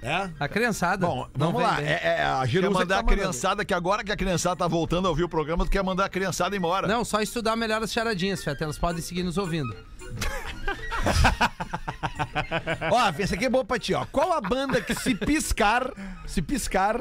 [0.05, 0.31] É?
[0.39, 1.07] A criançada.
[1.07, 1.81] Bom, não vamos lá.
[1.83, 3.21] É, é a Quer Jerusa que mandar tá a mandando.
[3.21, 6.05] criançada, que agora que a criançada tá voltando a ouvir o programa, tu quer mandar
[6.05, 6.87] a criançada embora.
[6.87, 8.65] Não, só estudar melhor as charadinhas, Feta.
[8.65, 9.75] Elas podem seguir nos ouvindo.
[12.91, 14.05] Ó, esse aqui é bom pra ti, ó.
[14.07, 15.91] Qual a banda que se piscar,
[16.27, 17.01] se piscar,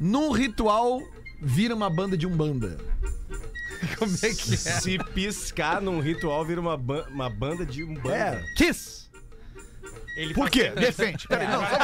[0.00, 1.00] num ritual
[1.40, 2.78] vira uma banda de umbanda?
[3.98, 4.56] Como é que é?
[4.56, 8.16] Se piscar num ritual, vira uma, ban- uma banda de um banda.
[8.16, 8.42] É.
[8.56, 9.03] Kiss!
[10.16, 10.70] Ele Por quê?
[10.70, 11.26] Defende.
[11.26, 11.78] Peraí, não, só.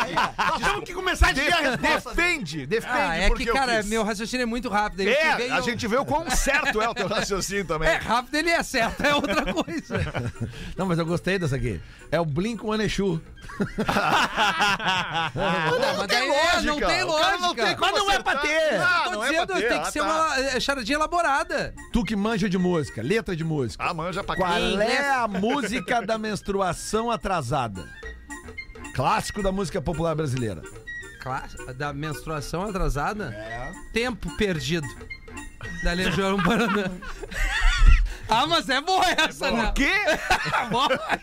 [0.51, 2.15] Nós temos que começar a dizer a resposta.
[2.15, 2.93] Defende, defende.
[2.97, 3.87] Ah, é porque que, eu cara, quis.
[3.87, 5.09] meu raciocínio é muito rápido.
[5.09, 7.89] É, a eu- gente vê o quão certo é o teu raciocínio também.
[7.89, 9.99] É, rápido ele é certo, é outra coisa.
[10.77, 11.81] Não, mas eu gostei dessa aqui.
[12.13, 13.21] É o Blink One Exu.
[13.89, 17.39] Ah, não, mas daí é, não tem O cara lógica.
[17.41, 18.49] não tem como Mas não é pra acertar.
[18.69, 18.81] ter.
[18.81, 19.69] Ah, Tô não é dizendo, pra ter.
[19.69, 20.05] tem que Ah, ser tá.
[20.05, 21.75] uma é, charadinha elaborada.
[21.93, 23.83] Tu que manja de música, letra de música.
[23.85, 24.81] Ah, manja pra Qual caralho.
[24.81, 27.89] é a música da menstruação atrasada?
[28.95, 30.63] Clássico da música popular brasileira.
[31.21, 33.33] Classe, da menstruação atrasada?
[33.35, 33.73] É.
[33.93, 34.89] Tempo perdido.
[35.85, 36.91] Da Legião Urbana.
[38.29, 39.69] ah, mas é boa essa, né?
[39.69, 39.93] O quê?
[40.71, 41.21] Boa.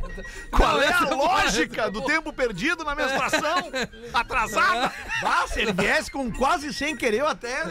[0.50, 3.70] Qual é a é lógica é do tempo perdido na menstruação?
[4.12, 4.92] Atrasada?
[5.24, 7.62] Ah, se ele viesse com quase sem querer, eu até.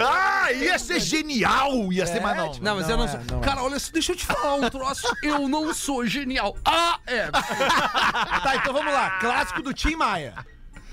[0.00, 1.92] Ah, ia ser genial!
[1.92, 2.52] Ia ser, mas não.
[2.60, 3.20] Não, mas eu não é, sou.
[3.20, 3.44] é.
[3.44, 5.08] Cara, olha, deixa eu te falar um troço.
[5.22, 6.56] Eu não sou genial.
[6.64, 7.28] Ah, é.
[7.30, 9.18] Tá, então vamos lá.
[9.18, 10.34] Clássico do Tim Maia.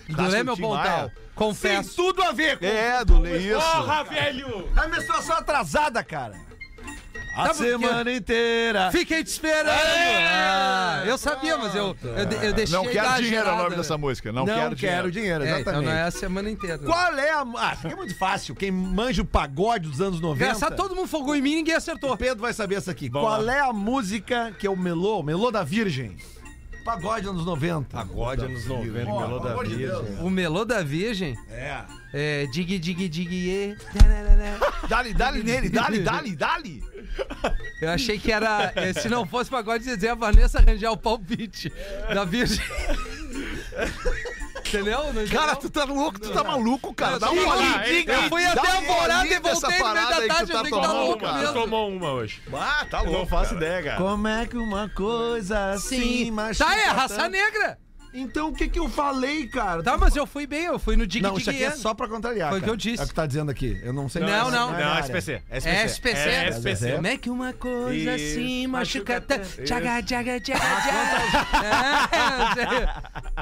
[0.09, 0.83] Do Lê, meu Tim Pontal.
[0.83, 1.07] Maia.
[1.09, 1.95] Tem Confesso.
[1.95, 3.59] tudo a ver com É, do isso.
[3.59, 4.71] Porra, velho!
[4.75, 6.46] a menstruação atrasada, cara.
[7.37, 8.91] A Tá, porque- semana inteira.
[8.91, 9.69] Fiquei te esperando.
[9.69, 13.97] Ah, eu sabia, mas eu, eu, eu deixei Não quero dinheiro é o nome dessa
[13.97, 14.31] música.
[14.31, 15.11] Não, Não quero, quero dinheiro.
[15.11, 15.69] dinheiro, É, exatamente.
[15.69, 16.79] então não é a semana inteira.
[16.79, 17.45] Qual é a.
[17.57, 18.55] Ah, é muito fácil.
[18.55, 20.43] Quem manja o pagode dos anos 90.
[20.43, 22.11] Engraçado, todo mundo folgou em mim e ninguém acertou.
[22.13, 23.09] O Pedro vai saber essa aqui.
[23.09, 25.21] Qual é a música que é o melô?
[25.21, 26.15] Melô da Virgem.
[26.87, 27.97] Pagode anos 90.
[27.97, 30.17] Pagode anos 90, melô da Virgem.
[30.21, 31.83] O melô da Virgem É.
[32.13, 33.75] é dig dig dig ye.
[34.87, 36.83] Dali, dali nele, dali, dali, dali.
[37.81, 38.71] Eu achei que era.
[38.73, 41.69] eh, Se não fosse pagode, dizer a Vanessa arranjar o palpite
[42.13, 42.63] da Virgem.
[44.67, 44.99] Entendeu?
[45.31, 47.19] Cara, tu tá louco, tu tá maluco, cara.
[47.19, 47.87] Dá uma eu- olhada.
[47.89, 50.91] eu fui até a Alvorada e voltei no meio da tarde, eu vi que tá
[50.91, 51.53] louco Uma, mesmo.
[51.53, 52.41] tomou uma hoje.
[52.53, 53.19] Ah, tá louco.
[53.19, 53.97] Não faço ideia, cara.
[53.97, 56.31] Como é que uma coisa assim Sim.
[56.31, 57.77] machuca Tá, é raça negra.
[58.19, 59.83] Então o que que eu falei, cara?
[59.83, 62.07] Tá, mas eu fui bem, eu fui no dig Não, isso aqui é só pra
[62.07, 62.49] contrariar.
[62.49, 62.73] Foi o que cara.
[62.73, 63.01] eu disse.
[63.01, 63.79] É o que tá dizendo aqui.
[63.83, 64.23] Eu não sei.
[64.23, 64.75] Não, não.
[64.75, 65.03] é Não, área.
[65.03, 65.41] SPC.
[65.51, 66.29] SPC.
[66.29, 66.91] É, SPC.
[66.93, 69.47] Como é que uma coisa assim machuca tanto?
[69.63, 71.67] Tchaga, tchaga, tchaga, tchaga.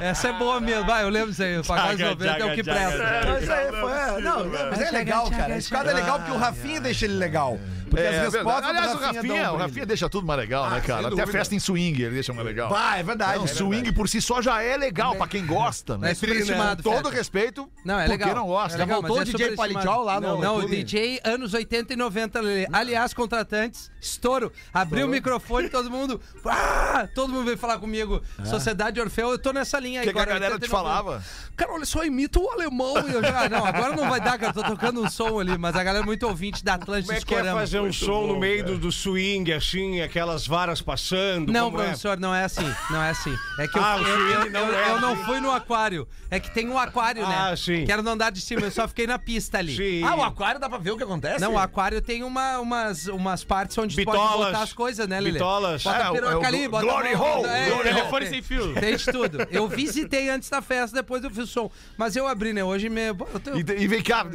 [0.00, 0.84] É, essa é- é boa mesmo.
[0.84, 1.58] Vai, eu lembro isso aí.
[1.58, 3.54] O pagode Tchaga, 90 é o que presta.
[3.54, 3.92] aí foi.
[3.92, 5.56] é, Não, mas é legal, cara.
[5.56, 7.58] Esse quadro é legal porque o Rafinha deixa ele legal.
[7.96, 8.36] Porque É, as verdade.
[8.36, 9.56] respostas Aliás, do o Rafinha, o.
[9.56, 11.02] Rafinha deixa tudo mais legal, né, Ah, cara?
[11.04, 12.68] sem Até a festa em swing ele deixa mais legal.
[12.68, 13.38] Bah, é verdade.
[13.38, 13.92] Não, é swing verdade.
[13.96, 16.10] por si só já é legal pra quem gosta, né?
[16.10, 17.16] É superestimado, Com todo Feta.
[17.16, 18.28] respeito, Não, é legal.
[18.28, 18.76] quem não gosta.
[18.76, 19.56] É legal, voltou o DJ.
[19.56, 20.68] Palitchol lá no- Não, o?
[20.68, 22.40] DJ anos 80 e 90.
[22.40, 22.66] Lelê.
[22.72, 24.52] Aliás, contratantes, estouro.
[24.74, 26.20] Abriu o microfone, todo mundo.
[26.44, 28.22] Ah, todo mundo veio falar comigo.
[28.44, 30.88] Sociedade Orfeu, eu tô nessa linha O aí que, que a galera 80 te 90.
[30.88, 31.22] falava?
[31.56, 32.96] Cara, olha só, imita o alemão.
[33.08, 34.52] Eu já, não, agora não vai dar, cara.
[34.52, 37.42] Tô tocando um som ali, mas a galera é muito ouvinte da Atlântica Como é
[37.42, 41.52] que é fazer um som no meio do, do swing, assim, aquelas varas passando?
[41.52, 41.86] Não, como é?
[41.86, 42.74] professor, não é assim.
[42.90, 43.34] Não é assim.
[43.58, 45.24] É que Ah, eu, swing eu- não eu- é eu não assim.
[45.24, 46.06] fui no aquário.
[46.30, 47.34] É que tem um aquário, né?
[47.52, 47.84] Ah, sim.
[47.84, 49.76] Quero não andar de cima, eu só fiquei na pista ali.
[49.76, 50.02] Sim.
[50.02, 51.40] Ah, o aquário dá pra ver o que acontece?
[51.40, 54.46] Não, o aquário tem uma, umas, umas partes onde tu pode Bitolas.
[54.48, 55.32] botar as coisas, né, Lelê?
[55.34, 55.82] Bitolas.
[55.84, 57.92] Bota É, a o- piroca é ali, bota Glory a mão, Hole, é, Glory é,
[57.92, 57.94] Hole.
[58.00, 58.74] Telefone sem fio.
[58.74, 59.46] Tem de tudo.
[59.50, 61.70] Eu visitei antes da festa, depois eu fiz o som.
[61.96, 62.64] Mas eu abri, né?
[62.64, 63.06] Hoje me.
[63.06, 64.26] eu tenho- E, e vem cá,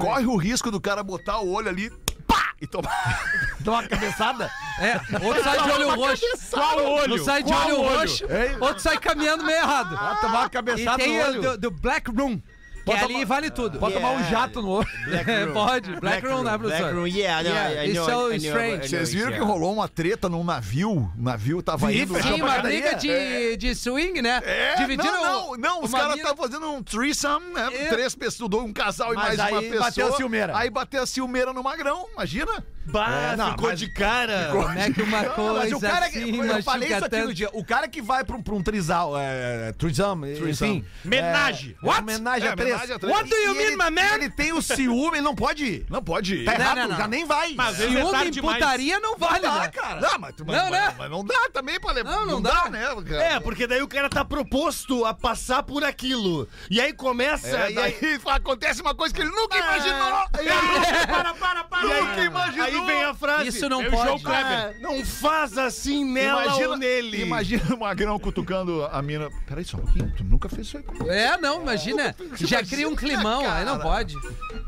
[0.00, 1.90] corre o risco do cara botar o olho ali,
[2.62, 3.20] e tomar.
[3.60, 4.50] Dá uma cabeçada?
[4.78, 4.94] É,
[5.24, 6.24] outro sai de olho roxo.
[6.50, 7.16] Qual olho?
[7.16, 7.98] Não sai de Qual olho olho?
[7.98, 8.24] roxo.
[8.60, 9.96] Outro sai caminhando meio errado.
[10.00, 11.42] Ah, tomar uma E cabeçada tem no o olho.
[11.42, 12.40] do, do Black Room.
[12.82, 13.78] Que Pode ali tomar- vale tudo.
[13.78, 14.88] Pode tomar um jato no olho.
[15.26, 16.00] É, pode.
[16.00, 16.78] Black, Room, né, professor?
[16.80, 18.88] Black Room, yeah, I know, I it's know, so strange.
[18.88, 19.52] Vocês viram que Yeah.
[19.52, 20.90] rolou uma treta num navio?
[20.90, 22.20] O navio tava Vi, indo.
[22.20, 24.40] Sim, uma briga de, de swing, né?
[24.44, 27.68] É, Dividiram não, não, não, os caras estavam fazendo um threesome, né?
[27.72, 27.88] É.
[27.88, 29.84] Três pessoas, um casal e Mas mais uma aí pessoa.
[29.84, 30.56] bateu a ciumeira.
[30.58, 32.64] Aí bateu a ciumeira no magrão, imagina?
[32.84, 34.48] Bah, É, não, ficou mas- de cara.
[34.52, 36.18] Como é que uma Não, coisa mas o cara que.
[36.18, 37.48] assim eu falei isso aqui no dia.
[37.52, 39.14] O cara que vai pra um, pra um trisal.
[39.18, 40.84] É, trisam, enfim.
[41.04, 41.76] Menage.
[41.82, 42.00] É, What?
[42.02, 42.70] Homenagem a É, três.
[42.70, 43.14] Sacanagem atrás.
[43.16, 44.14] What do you mean, ele- my man?
[44.14, 45.86] Ele tem o ciúme, ele não pode ir.
[45.88, 46.44] Não pode ir.
[46.44, 46.96] Tá Não, errado, não, não.
[46.96, 47.54] já nem vai.
[47.54, 49.68] Mas é Ciúme tarde em putaria não vale, dá, né?
[49.68, 50.00] cara.
[50.00, 50.94] Não, mas, mas, Não, mas- né?
[50.98, 52.10] mas não dá também pra levar.
[52.10, 52.68] Não, não dá.
[52.68, 53.22] né, cara?
[53.24, 56.48] É, porque daí o cara tá proposto a passar por aquilo.
[56.70, 57.46] E aí começa.
[57.56, 57.94] É, e e aí
[58.26, 59.60] acontece uma coisa que ele nunca É.
[59.60, 60.22] imaginou.
[60.32, 61.82] Aí- Para, para, para.
[61.82, 62.66] Nunca imaginou.
[62.80, 63.48] Aí vem a frase.
[63.48, 64.02] Isso não "Eu pode.
[64.06, 67.22] João Kleber, não faz assim nela ou nele.
[67.22, 69.28] Imagina o Magrão cutucando a mina.
[69.46, 71.10] Peraí só um pouquinho, tu nunca fez isso aí comigo.
[71.10, 72.14] É, não, imagina.
[72.34, 74.16] Já cria um climão, aí não pode.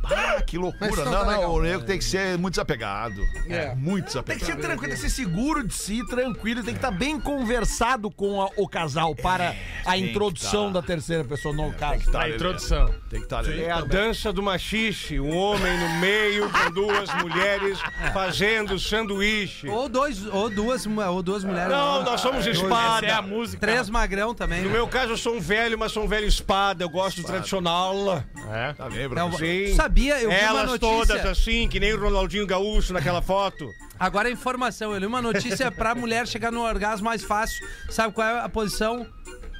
[0.04, 1.04] Ah, que loucura.
[1.04, 1.54] não Não, tá não, legal.
[1.54, 3.20] o nego tem que ser muito desapegado.
[3.48, 3.74] É.
[3.74, 4.44] Muito Tem que desapegado.
[4.46, 8.42] ser tranquilo, tem que ser seguro de si, tranquilo, tem que estar bem conversado com
[8.42, 10.80] a- o casal para a tem que introdução tá.
[10.80, 12.10] da terceira pessoa no caso.
[12.10, 12.86] Tá, A introdução.
[13.08, 13.62] Tem que estar ali.
[13.62, 17.78] É a dança do machixe, um homem no meio com duas mulheres
[18.12, 19.68] fazendo sanduíche.
[19.68, 21.70] Ou, dois, ou, duas, ou duas mulheres.
[21.70, 23.06] Não, nós somos espada.
[23.06, 23.60] Essa é a música.
[23.60, 24.62] Três magrão também.
[24.62, 24.74] No né?
[24.74, 26.84] meu caso, eu sou um velho, mas sou um velho espada.
[26.84, 28.22] Eu gosto do tradicional.
[28.50, 28.72] É.
[28.72, 29.36] Tá bem, Bruno.
[29.38, 29.74] Sim.
[29.74, 31.06] Sabia, eu vi uma Elas notícia.
[31.06, 33.68] todas assim, que nem o Ronaldinho Gaúcho naquela foto.
[33.98, 37.66] Agora a informação, eu li uma notícia pra mulher chegar no orgasmo mais fácil.
[37.90, 39.06] Sabe qual é a posição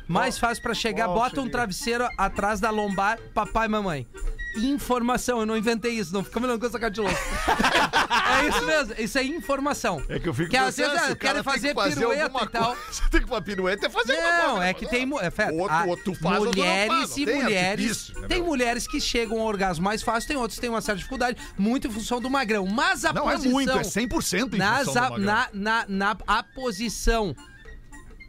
[0.09, 1.07] mais fácil pra chegar?
[1.09, 4.07] Bota um travesseiro atrás da lombar, papai e mamãe.
[4.57, 7.17] Informação, eu não inventei isso, não fica me com essa cara de louco.
[8.43, 10.03] é isso mesmo, isso é informação.
[10.09, 12.45] É que eu fico Que às pensando, vezes se ah, querem tem fazer fazer pirueta
[12.45, 12.77] e tal.
[12.90, 14.64] Você tem que fazer pirueta e fazer Não, coisa.
[14.67, 15.07] é que tem.
[15.07, 18.09] mu- É, Fé, Outro- a- faz, não mulheres faz, não e tem mulheres.
[18.14, 18.47] né, Tem meu?
[18.47, 21.87] mulheres que chegam ao orgasmo mais fácil, tem outros que têm uma certa dificuldade, muito
[21.88, 22.67] em função do magrão.
[22.67, 23.53] Mas a Não é posição.
[23.53, 25.25] muito, é 100% em nas função do a- magrão.
[25.27, 27.35] na, na, na a posição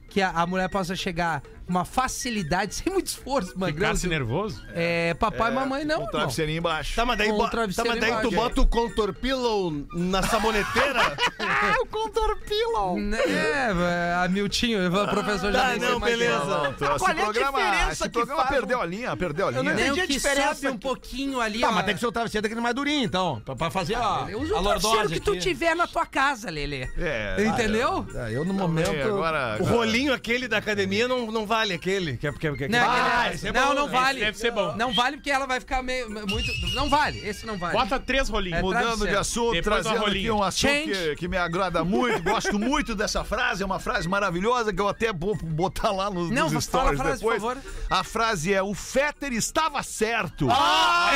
[0.10, 3.88] que a, a mulher possa chegar uma facilidade, sem muito esforço, magrão.
[3.88, 4.62] Ficasse nervoso?
[4.74, 5.96] É, papai e mamãe não.
[5.98, 6.12] Irmão.
[6.12, 6.96] travesseirinho embaixo.
[6.96, 8.36] Tá, mas daí, Com bo- o tá, travesseiro mas daí tu embaixo.
[8.36, 11.16] bota o contour pillow na saboneteira?
[11.40, 12.98] Ah, o contour pillow.
[13.00, 16.18] É, a Miltinho, o professor já Tá, nem sei não, mais é.
[16.18, 16.76] beleza.
[16.76, 19.52] Esse Qual é a programa, diferença esse que programa faz perdeu a linha, perdeu a
[19.52, 19.64] linha.
[19.64, 20.80] não Nem entendi o a que diferença sobe um aqui.
[20.80, 21.72] pouquinho ali, Tá, ó.
[21.72, 23.42] mas tem que ser o travesseiro daquele mais durinho, então.
[23.44, 25.40] Pra, pra fazer a, Usa a o travesseiro lordose que tu aqui.
[25.40, 26.88] tiver na tua casa, Lelê.
[26.98, 28.06] É, Entendeu?
[28.16, 28.90] É, eu no momento.
[28.90, 32.18] agora, O agora- rolinho aquele da academia não, não vale aquele.
[32.18, 33.92] Que é, que é, que é, Não, Ah, esse é não, bom, não né?
[33.92, 34.18] vale.
[34.20, 34.76] Esse deve ser bom.
[34.76, 36.52] Não vale porque ela vai ficar meio muito.
[36.74, 37.20] Não vale.
[37.20, 37.74] Esse não vale.
[37.78, 38.60] Bota três rolinhos.
[38.60, 42.58] É Mudando de assunto, Depois trazendo aqui um assunto que, que me agrada muito, gosto
[42.60, 46.50] muito dessa frase, é uma frase maravilhosa que eu até vou botar lá nos, Não,
[46.50, 47.56] nos fala a stories frase, por depois.
[47.64, 47.72] favor.
[47.90, 50.48] A frase é: o Fetter estava certo.
[50.50, 51.10] Ah,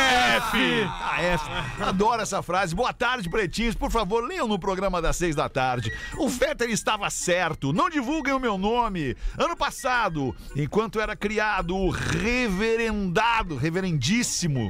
[0.52, 0.58] F!
[1.02, 1.44] A F.
[1.84, 2.76] Adoro essa frase.
[2.76, 3.76] Boa tarde, pretinhos.
[3.76, 5.92] Por favor, leiam no programa das seis da tarde.
[6.18, 7.74] O Fetter estava certo.
[7.74, 9.16] Não divulguem o meu nome.
[9.38, 14.70] Ano passado, enquanto era criado o reverendado, reverendíssimo.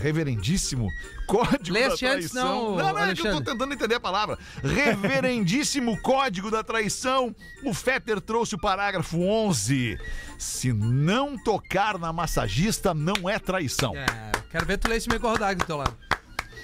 [0.00, 0.88] Reverendíssimo
[1.28, 2.76] Código Leste da antes, Traição.
[2.76, 4.38] não, não, não, é que eu tô tentando entender a palavra.
[4.62, 7.34] Reverendíssimo Código da Traição.
[7.62, 9.98] O Fetter trouxe o parágrafo 11.
[10.38, 13.94] Se não tocar na massagista, não é traição.
[13.94, 15.96] É, quero ver tu ler esse meio do teu lado.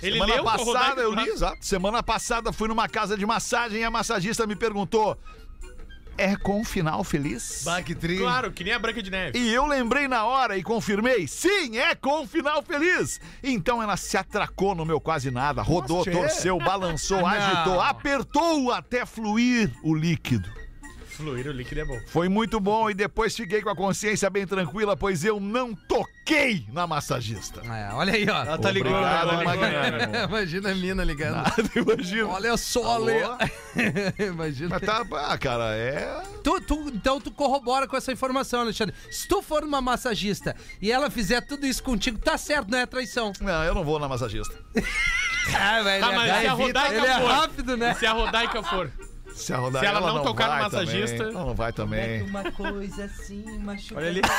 [0.03, 1.65] Ele Semana passada, eu li, exato.
[1.65, 5.17] Semana passada fui numa casa de massagem e a massagista me perguntou:
[6.17, 7.63] é com final feliz?
[7.65, 8.19] Bah, que tri.
[8.19, 9.39] Claro, que nem a Branca de Neve.
[9.39, 13.21] E eu lembrei na hora e confirmei: sim, é com final feliz.
[13.43, 17.27] Então ela se atracou no meu quase nada, rodou, Nossa, torceu, balançou, Não.
[17.27, 20.62] agitou, apertou até fluir o líquido.
[21.23, 22.01] Fluir o líquido é bom.
[22.09, 26.67] Foi muito bom e depois fiquei com a consciência bem tranquila, pois eu não toquei
[26.73, 27.61] na massagista.
[27.65, 28.45] É, olha aí, ó.
[28.45, 29.45] Ela tá ligando Obrigado, agora.
[29.45, 30.17] Magnânimo.
[30.29, 31.37] Imagina a mina ligando.
[31.37, 32.27] Nada, imagina.
[32.29, 33.05] Olha só, Alô?
[33.07, 33.21] Lê.
[34.27, 34.71] Imagina.
[34.71, 36.23] Mas tá, ah, cara, é.
[36.43, 38.93] Tu, tu- então tu corrobora com essa informação, Alexandre.
[39.11, 42.87] Se tu for uma massagista e ela fizer tudo isso contigo, tá certo, não é
[42.87, 43.33] traição.
[43.41, 44.55] Não, eu não vou na massagista.
[45.59, 47.27] Ah, velho, Tá, mas se a Rodaica ele é for.
[47.29, 47.91] rápido, né?
[47.91, 48.89] E se a Rodaica for.
[49.35, 52.23] Se, Se ela não tocar no massagista- também, ela não vai também.
[52.23, 53.97] Uma coisa assim, machuca.
[54.01, 54.21] Olha ali.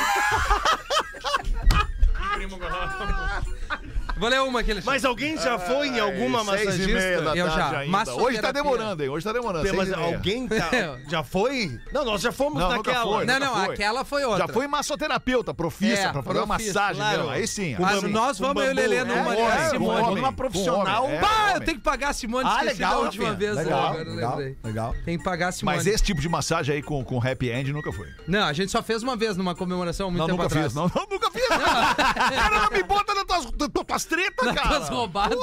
[4.16, 4.94] Vou ler uma aqui, Alexandre.
[4.94, 7.34] Mas alguém já foi em alguma Ai, seis e meia da?
[7.36, 7.78] Eu tarde já.
[7.80, 7.90] ainda.
[7.90, 8.26] Massoterapia.
[8.28, 9.08] Hoje tá demorando, hein?
[9.08, 9.64] Hoje tá demorando.
[9.64, 10.14] Mas seis e meia.
[10.14, 10.70] alguém tá-
[11.10, 11.80] já foi?
[11.92, 13.12] Não, nós já fomos Não, nunca naquela.
[13.16, 13.26] foi.
[13.26, 13.74] Não, nunca não, foi.
[13.74, 14.46] aquela foi outra.
[14.46, 16.96] Já foi massoterapeuta, profissa, É, pra fazer uma profissa, massagem.
[17.02, 17.18] claro.
[17.18, 17.30] mesmo.
[17.32, 17.76] Aí sim.
[17.78, 18.08] Mas Aí sim.
[18.08, 20.00] nós vamos, eu e o Lelê, É, numa com Simone.
[20.02, 21.04] homem, com profissional.
[21.04, 21.62] homem, é, Bah, com eu homem.
[21.66, 23.38] tenho que pagar a Simone, Ah, esqueci legal, da última Rafinha.
[23.52, 23.56] vez.
[23.64, 24.56] Legal, agora eu legal, lembrei.
[24.62, 24.94] legal.
[25.04, 25.76] Tem que pagar a Simone.
[25.76, 28.08] Mas esse tipo de massagem aí com, com happy end nunca foi.
[28.28, 30.66] Não, a gente só fez uma vez numa comemoração muito Não, tempo nunca atrás.
[30.66, 30.74] fiz.
[30.74, 31.48] Não, não, nunca fiz.
[31.48, 34.68] cara, não me bota nas tuas, nas tuas tretas, Nas cara.
[34.76, 35.38] tuas roubadas.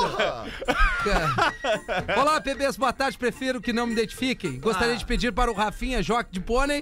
[2.17, 3.17] Olá, bebês, boa tarde.
[3.17, 4.59] Prefiro que não me identifiquem.
[4.59, 6.81] Gostaria de pedir para o Rafinha Joque de Pônei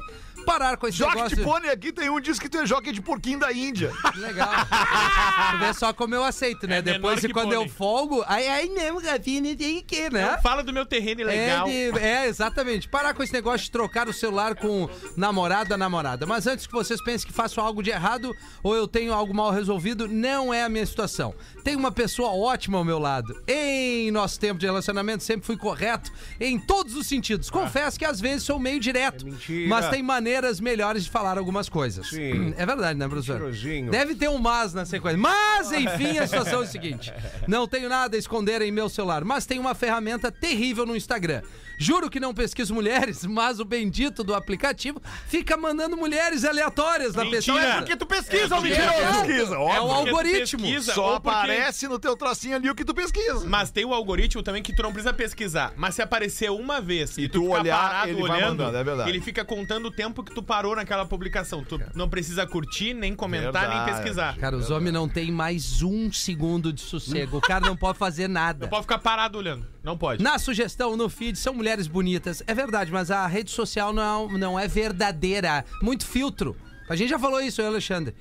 [0.51, 1.37] parar com esse Jockey negócio.
[1.37, 3.91] de pônei aqui tem um diz que tu é jockey de porquinho da Índia.
[4.15, 4.49] Legal.
[5.51, 6.77] Tu vê só como eu aceito, né?
[6.77, 7.73] É Depois, que quando eu pônei.
[7.73, 10.31] folgo, aí, aí não, Rafinha, tem que, né?
[10.33, 11.67] Não, Fala do meu terreno ilegal.
[11.67, 12.87] É, de- é, exatamente.
[12.87, 16.25] Parar com esse negócio de trocar o celular com namorada, namorada.
[16.25, 19.51] Mas antes que vocês pensem que faço algo de errado ou eu tenho algo mal
[19.51, 21.33] resolvido, não é a minha situação.
[21.63, 23.41] Tem uma pessoa ótima ao meu lado.
[23.47, 27.49] Em nosso tempo de relacionamento, sempre fui correto em todos os sentidos.
[27.49, 29.25] Confesso que às vezes sou meio direto.
[29.25, 29.67] mentira.
[29.67, 30.03] mas tem
[30.39, 32.07] maneiras melhores de falar algumas coisas.
[32.09, 32.53] Sim.
[32.57, 33.51] É verdade, né, professor?
[33.91, 35.17] Deve ter um mas na sequência.
[35.17, 37.13] Mas, enfim, a situação é a seguinte:
[37.47, 41.41] não tenho nada a esconder em meu celular, mas tem uma ferramenta terrível no Instagram.
[41.81, 47.25] Juro que não pesquiso mulheres, mas o bendito do aplicativo fica mandando mulheres aleatórias na
[47.25, 47.57] pesquisa.
[47.57, 49.25] É porque tu pesquisa, ô mentiroso.
[49.25, 49.83] Pesquisa, É óbvio.
[49.83, 50.61] o Porque tu algoritmo.
[50.61, 53.45] pesquisa, Só porque- aparece no teu trocinho ali o que tu pesquisa.
[53.47, 55.71] Mas tem o algoritmo também que tu não precisa pesquisar.
[55.77, 59.09] Mas se aparecer uma vez e, tu ficar olhar, ele vai olhando, mandando, é verdade.
[59.09, 61.63] ele fica contando o tempo que tu parou naquela publicação.
[61.63, 63.91] Tu não precisa curtir, nem comentar, nem Verdade.
[63.91, 64.37] pesquisar.
[64.37, 67.37] Cara, os homens não têm mais um segundo de sossego.
[67.37, 68.65] O cara não pode fazer nada.
[68.65, 69.65] Não pode ficar parado olhando.
[69.83, 70.23] Não pode.
[70.23, 72.43] Na sugestão, no feed, são mulheres bonitas.
[72.47, 75.65] É verdade, mas a rede social não, não é verdadeira.
[75.81, 76.55] Muito filtro.
[76.89, 78.15] A gente já falou isso, eu, Alexandre.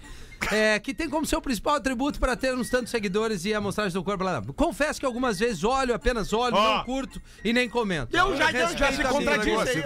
[0.53, 3.93] É, que tem como seu principal atributo para ter uns tantos seguidores e a mostragem
[3.93, 4.25] do corpo.
[4.25, 4.41] Blá.
[4.57, 6.77] Confesso que algumas vezes olho, apenas olho, Ó.
[6.79, 8.17] não curto e nem comento.
[8.17, 9.83] Eu já- eu já Respeito se a minha- contradisse.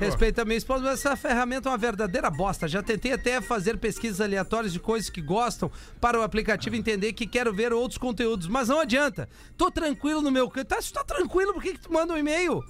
[0.00, 2.66] Respeito a minha esposa, mas essa ferramenta é uma verdadeira bosta.
[2.68, 5.70] Já tentei até fazer pesquisas aleatórias de coisas que gostam
[6.00, 9.28] para o aplicativo entender que quero ver outros conteúdos, mas não adianta.
[9.56, 10.66] Tô tranquilo no meu canto.
[10.68, 12.62] Tá, se tá tranquilo, por que, que tu manda um e-mail?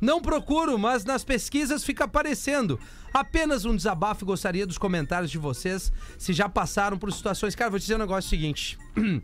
[0.00, 2.78] Não procuro, mas nas pesquisas fica aparecendo.
[3.12, 7.54] Apenas um desabafo e gostaria dos comentários de vocês se já passaram por situações.
[7.54, 8.78] Cara, vou te dizer um negócio seguinte.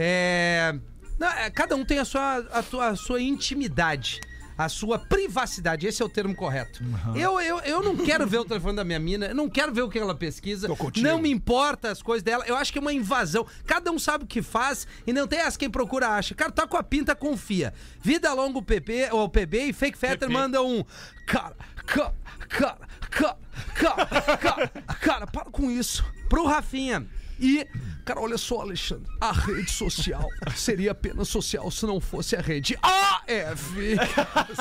[0.00, 0.78] É.
[1.20, 4.20] é, cada um tem a sua, a, tua- a sua intimidade.
[4.58, 6.82] A sua privacidade, esse é o termo correto.
[7.14, 9.82] Eu, eu, eu não quero ver o telefone da minha mina, eu não quero ver
[9.82, 12.92] o que ela pesquisa, não me importa as coisas dela, eu acho que é uma
[12.92, 13.46] invasão.
[13.64, 16.34] Cada um sabe o que faz e não tem essa quem procura acha.
[16.34, 17.72] Cara, tá com a pinta, confia.
[18.02, 20.84] Vida longa o PP, ou o PB e Fake Fetter manda um.
[21.24, 21.54] Cara,
[21.86, 22.14] cara,
[22.48, 22.78] cara,
[23.10, 23.36] cara,
[23.74, 24.68] cara, cara,
[25.00, 26.04] cara, para com isso.
[26.28, 27.06] Pro Rafinha.
[27.40, 27.64] E,
[28.08, 32.78] cara, olha só, Alexandre, a rede social seria apenas social se não fosse a rede
[32.82, 33.68] AF.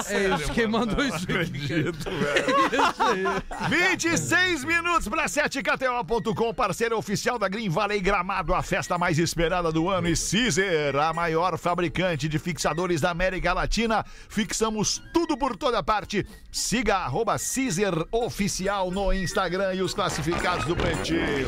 [0.09, 1.31] É isso, quem mandou isso aqui.
[1.31, 2.47] Acredito, velho.
[2.91, 3.69] Isso aí.
[3.69, 9.71] 26 minutos para 7 KTO.com, parceiro oficial da Green Valley Gramado, a festa mais esperada
[9.71, 10.07] do ano.
[10.07, 14.05] E Caesar, a maior fabricante de fixadores da América Latina.
[14.29, 16.25] Fixamos tudo por toda parte.
[16.51, 21.47] Siga arroba Caesar Oficial no Instagram e os classificados do Pretinho.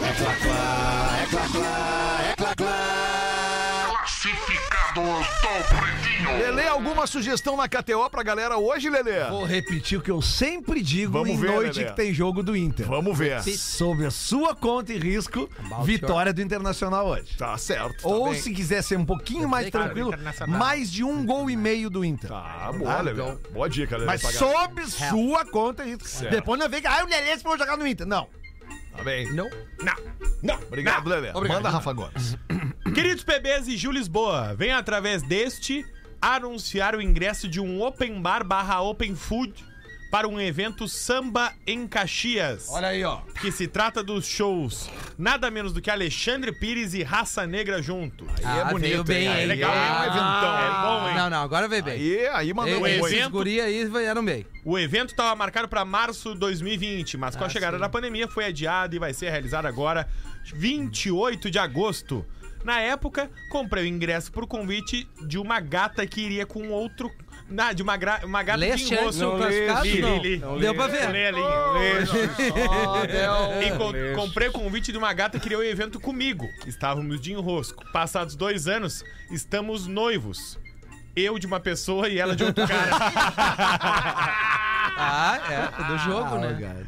[3.88, 6.38] Classificados do Pretinho.
[6.38, 9.30] Lele, alguma sugestão na KTO pra galera hoje, Lele?
[9.30, 11.90] Vou repetir o que eu sempre digo Vamos em ver, noite Lelê.
[11.92, 12.86] que tem jogo do Inter.
[12.88, 13.42] Vamos ver.
[13.44, 15.50] Sob a sua conta e risco,
[15.84, 17.36] vitória do Internacional hoje.
[17.38, 18.02] Tá certo.
[18.04, 18.40] tá Ou bem.
[18.42, 20.14] se quiser ser um pouquinho mais Cara, tranquilo,
[20.48, 22.30] mais de um gol e meio do Inter.
[22.30, 23.38] Tá, boa, Lele.
[23.52, 24.08] Boa dica, Lele.
[24.08, 26.08] Mas sob sua conta e risco.
[26.08, 26.32] Certo.
[26.32, 28.06] Depois não vem que, ah, o Lelê se for jogar no Inter.
[28.08, 28.28] Não.
[29.00, 29.32] Tá bem.
[29.32, 29.50] Não.
[29.82, 29.94] Não,
[30.44, 30.56] não.
[30.56, 31.32] Obrigado, Lele.
[31.48, 32.38] Manda, Rafa Gomes.
[32.94, 35.86] Queridos PBs e Ju Lisboa, vem através deste
[36.22, 39.54] anunciar o ingresso de um open bar barra open food
[40.10, 42.68] para um evento samba em Caxias.
[42.70, 43.18] Olha aí, ó.
[43.42, 48.26] Que se trata dos shows nada menos do que Alexandre Pires e Raça Negra junto.
[48.44, 49.30] Aí é bonito, veio bem, hein?
[49.34, 49.80] Aí é legal, hein?
[49.82, 50.58] Um eventão.
[50.58, 51.16] É bom, hein?
[51.16, 51.94] Não, não, agora veio bem.
[51.94, 54.46] Aí, aí mandou um evento- guri aí vieram bem.
[54.66, 57.82] O evento estava marcado para março de 2020, mas com a Ah, chegada sim.
[57.82, 60.08] da pandemia foi adiado e vai ser realizado agora
[60.54, 62.26] 28 de agosto.
[62.64, 67.10] Na época, comprei o ingresso por convite de uma gata que iria com outro.
[67.50, 69.20] Na, de uma, gra- uma gata Leste de enrosto.
[69.32, 70.18] do classificado, Li, não?
[70.22, 70.38] li.
[70.38, 71.10] Não Deu pra ver.
[71.12, 71.32] Lê.
[73.68, 73.72] E
[74.16, 76.48] comprei o convite de uma gata que queria o evento comigo.
[76.68, 77.84] Estávamos de enrosco.
[77.92, 80.60] Passados dois anos, estamos noivos.
[81.16, 82.90] Eu de uma pessoa e ela de outro cara.
[85.02, 86.86] Ah, é, é do jogo, né?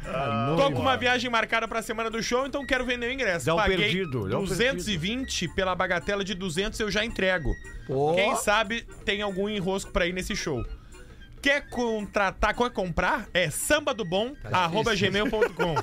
[0.56, 3.46] Tô com uma viagem marcada pra semana do show, então quero vender o ingresso.
[3.46, 7.54] Dá um Paguei perdido, dá um 220 pela bagatela de 200 eu já entrego.
[7.86, 8.14] Pô.
[8.14, 10.62] Quem sabe tem algum enrosco pra ir nesse show.
[11.40, 13.26] Quer contratar, quer comprar?
[13.34, 15.74] É samba do bom, arroba gmail.com.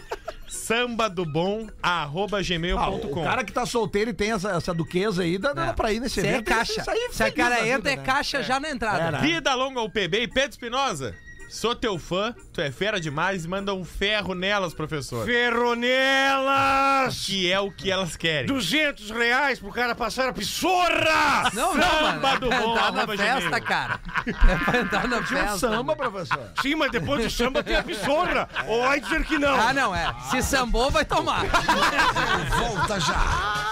[0.47, 3.21] Samba do bom, arroba Ah, gmail.com.
[3.21, 5.99] o cara que tá solteiro e tem essa, essa duquesa aí, dá, dá pra ir
[5.99, 6.45] nesse é evento.
[6.45, 6.79] caixa.
[6.79, 8.03] Isso aí Se a cara entra, vida, é né?
[8.03, 9.17] caixa já na entrada.
[9.19, 11.13] Vida longa ao PB e Pedro Espinosa.
[11.49, 15.25] Sou teu fã, tu é fera demais e manda um ferro nelas, professor.
[15.25, 17.25] Ferronelas!
[17.25, 18.45] Que é o que elas querem.
[18.45, 21.49] 200 reais pro cara passar a pissorra!
[21.53, 22.39] Não, não, Samba mano.
[22.39, 23.63] do É bom, pra entrar na festa, gmail.
[23.63, 23.99] cara.
[24.27, 25.57] É pra entrar na Tinha um festa.
[25.57, 26.51] samba, professor.
[26.61, 28.47] Sim, mas depois do samba tem a pissorra.
[28.67, 29.59] Ou vai dizer que não.
[29.59, 30.13] Ah, não, é.
[30.29, 31.45] Se sambou, vai tomar.
[32.59, 33.65] Volta já.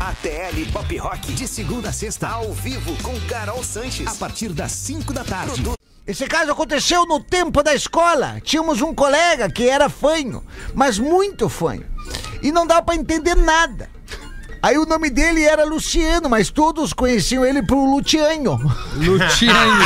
[0.00, 4.72] ATL Pop Rock, de segunda a sexta, ao vivo, com Carol Sanches, a partir das
[4.72, 5.62] 5 da tarde.
[6.06, 8.40] Esse caso aconteceu no tempo da escola.
[8.40, 11.84] Tínhamos um colega que era fanho, mas muito fanho.
[12.40, 13.90] E não dava pra entender nada.
[14.62, 18.56] Aí o nome dele era Luciano, mas todos conheciam ele por Lutianho.
[18.94, 19.82] Lutianho.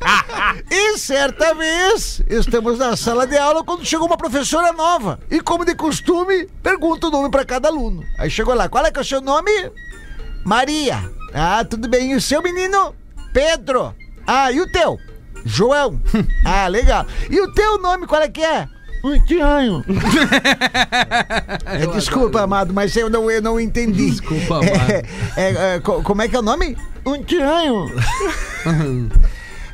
[0.70, 5.20] e certa vez, estamos na sala de aula quando chegou uma professora nova.
[5.30, 8.02] E como de costume, pergunta o nome pra cada aluno.
[8.18, 9.50] Aí chegou lá, qual é que é o seu nome?
[10.44, 11.10] Maria.
[11.34, 12.12] Ah, tudo bem.
[12.12, 12.94] E o seu menino?
[13.32, 13.94] Pedro.
[14.26, 14.98] Ah, e o teu?
[15.44, 16.00] João.
[16.44, 17.06] ah, legal.
[17.30, 18.68] E o teu nome, qual é que é?
[19.02, 19.84] Lutianho.
[21.66, 24.10] É, desculpa, amado, mas eu não, eu não entendi.
[24.10, 24.70] Desculpa, amado.
[24.90, 25.02] É,
[25.36, 26.76] é, é, co- como é que é o nome?
[27.04, 27.90] Lutianho.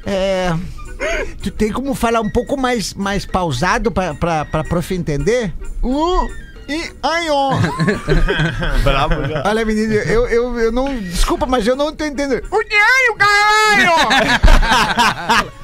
[0.05, 0.53] É.
[1.43, 5.53] Tu tem como falar um pouco mais, mais pausado pra, pra, pra prof entender?
[5.83, 6.29] Uh,
[6.71, 7.51] e ai, ó.
[8.85, 9.43] Bravo já.
[9.45, 10.97] Olha, menino, eu, eu, eu não.
[11.01, 12.43] Desculpa, mas eu não tô entendendo.
[12.51, 13.93] Lutianho, caralho!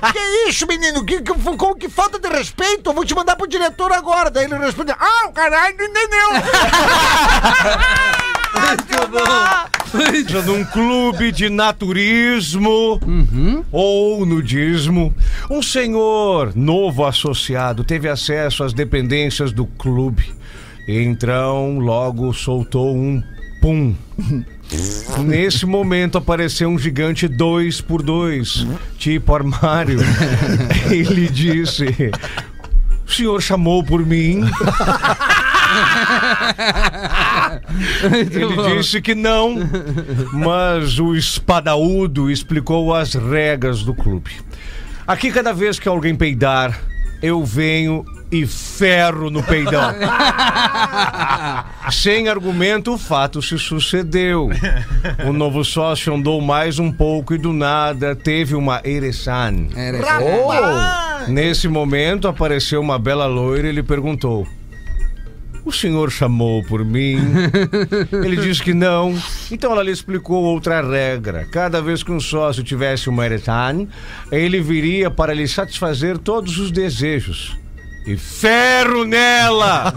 [0.12, 1.04] que isso, menino?
[1.04, 2.90] Que, que, como que falta de respeito?
[2.90, 4.30] Eu vou te mandar pro diretor agora.
[4.30, 6.28] Daí ele responde: Ah, o caralho não entendeu!
[8.56, 9.76] Muito bom.
[10.46, 13.00] Num clube de naturismo
[13.70, 15.14] ou nudismo,
[15.50, 20.34] um senhor novo associado teve acesso às dependências do clube.
[20.86, 23.22] Então, logo soltou um
[23.60, 23.94] pum.
[25.24, 28.66] Nesse momento apareceu um gigante dois por dois,
[28.98, 29.98] tipo armário.
[30.90, 31.86] Ele disse:
[33.06, 34.42] O senhor chamou por mim?
[38.32, 39.56] Ele disse que não,
[40.32, 44.32] mas o espadaúdo explicou as regras do clube.
[45.06, 46.76] Aqui, cada vez que alguém peidar,
[47.22, 49.94] eu venho e ferro no peidão.
[51.92, 54.48] Sem argumento, o fato se sucedeu.
[55.26, 59.68] O novo sócio andou mais um pouco e do nada teve uma ereção.
[59.76, 61.28] Ereção.
[61.28, 64.46] Nesse momento apareceu uma bela loira e ele perguntou:
[65.64, 67.18] O senhor chamou por mim?
[68.12, 69.16] Ele disse que não.
[69.50, 71.46] Então ela lhe explicou outra regra.
[71.50, 73.88] Cada vez que um sócio tivesse uma ereção,
[74.30, 77.56] ele viria para lhe satisfazer todos os desejos.
[78.06, 79.92] E ferro nela!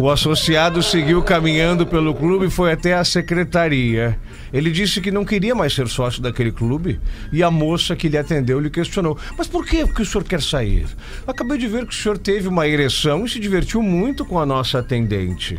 [0.00, 4.18] O associado seguiu caminhando pelo clube e foi até a secretaria.
[4.52, 6.98] Ele disse que não queria mais ser sócio daquele clube
[7.32, 10.86] e a moça que lhe atendeu lhe questionou: Mas por que, o senhor quer sair?
[11.24, 14.44] Acabei de ver que o senhor teve uma ereção e se divertiu muito com a
[14.44, 15.56] nossa atendente.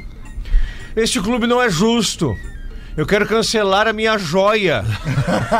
[0.96, 2.36] Este clube não é justo.
[2.96, 4.84] Eu quero cancelar a minha joia.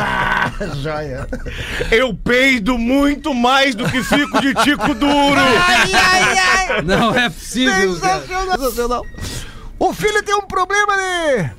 [0.82, 1.28] Joia.
[1.92, 5.40] Eu peido muito mais do que fico de tico duro.
[5.42, 6.38] Ai, ai,
[6.70, 6.82] ai.
[6.84, 7.94] Não é possível.
[7.96, 8.60] Sensacional.
[8.60, 9.06] Sensacional.
[9.80, 11.50] O filho tem um problema de.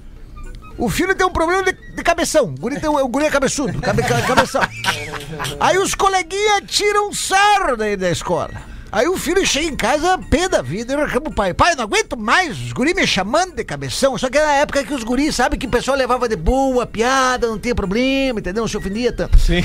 [0.79, 2.45] O filho tem um problema de, de cabeção.
[2.45, 3.81] O guri, tem, o guri é cabeçudo.
[3.81, 4.63] Cabe, ca- cabeção.
[5.61, 8.51] Aí os coleguinhas tiram sarro daí da escola.
[8.95, 11.53] Aí o filho chega em casa, pé da vida, e reclama o pai.
[11.53, 14.17] Pai, não aguento mais, os guris me chamando de cabeção.
[14.17, 16.87] Só que era na época que os guris, sabe, que o pessoal levava de boa,
[16.87, 18.61] piada, não tinha problema, entendeu?
[18.63, 19.37] Não se ofendia tanto.
[19.37, 19.65] Sim.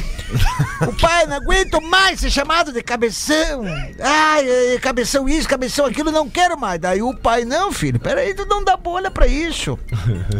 [0.82, 3.66] O pai, não aguento mais ser chamado de cabeção.
[4.00, 6.80] Ai, ai, cabeção isso, cabeção aquilo, não quero mais.
[6.80, 9.78] Daí o pai, não, filho, peraí, tu não dá bolha pra isso.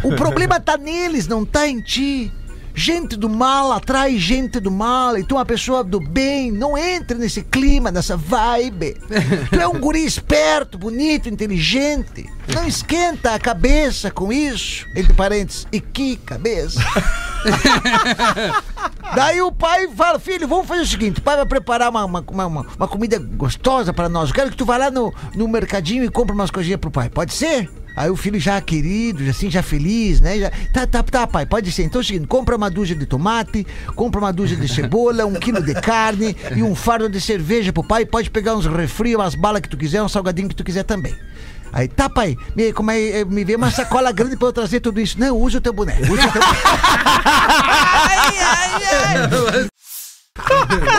[0.04, 2.34] O problema tá neles, não tá em ti.
[2.80, 5.18] Gente do mal atrai gente do mal.
[5.18, 6.50] E tu é uma pessoa do bem.
[6.50, 8.96] Não entre nesse clima, nessa vibe.
[9.52, 12.26] Tu é um guri esperto, bonito, inteligente.
[12.56, 14.86] Não esquenta a cabeça com isso.
[14.96, 16.80] Entre parênteses, e que cabeça.
[19.16, 22.24] Daí o pai fala, filho, vamos fazer o seguinte, o pai vai preparar uma, uma,
[22.30, 24.30] uma, uma- comida gostosa pra nós.
[24.30, 27.10] Eu quero que tu vá lá no, no mercadinho e compre umas coisinhas pro pai.
[27.10, 27.70] Pode ser?
[27.96, 30.40] Aí o filho já querido, assim, já feliz, né?
[30.40, 31.84] Já, tá, tá, tá, pai, pode ser.
[31.84, 35.34] Então é o seguinte, compra uma dúzia de tomate, compra uma dúzia de cebola, um
[35.34, 38.06] quilo de carne e um fardo de cerveja pro pai.
[38.06, 41.14] Pode pegar uns refri, umas balas que tu quiser, um salgadinho que tu quiser também.
[41.74, 45.00] Aí, tá, pai, me, como é, me vê uma sacola grande pra eu trazer tudo
[45.02, 45.20] isso.
[45.20, 48.72] Não, usa o teu boneco, usa o teu ai, ai,
[49.06, 49.68] ai.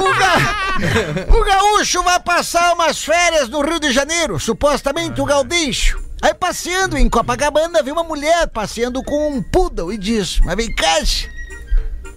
[0.01, 5.99] O, ga- o gaúcho vai passar umas férias no Rio de Janeiro, supostamente o gaudincho.
[6.23, 10.75] Aí passeando em Copacabana, viu uma mulher passeando com um poodle e diz: Mas vem
[10.75, 10.99] cá,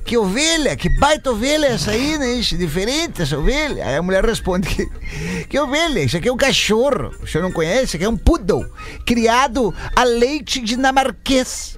[0.04, 2.34] que ovelha, que baita ovelha essa aí, né?
[2.34, 3.86] Isso, diferente essa ovelha.
[3.86, 7.12] Aí a mulher responde que, que ovelha, isso aqui é um cachorro.
[7.22, 7.86] O senhor não conhece?
[7.86, 8.70] Isso aqui é um poodle,
[9.06, 11.78] criado a leite dinamarquês.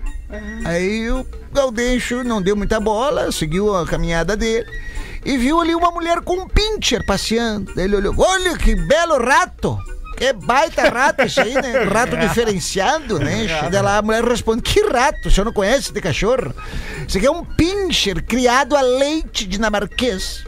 [0.66, 4.66] Aí o Gaudêncio não deu muita bola, seguiu a caminhada dele
[5.24, 7.74] e viu ali uma mulher com um pincher passeando.
[7.76, 9.78] Daí ele olhou, olha que belo rato.
[10.16, 11.84] Que baita rato esse aí, né?
[11.92, 13.48] Rato diferenciado, né?
[13.70, 15.28] Daí lá a mulher responde, que rato?
[15.28, 16.54] O senhor não conhece de cachorro?
[17.08, 20.46] Isso aqui é um pincher criado a leite dinamarquês.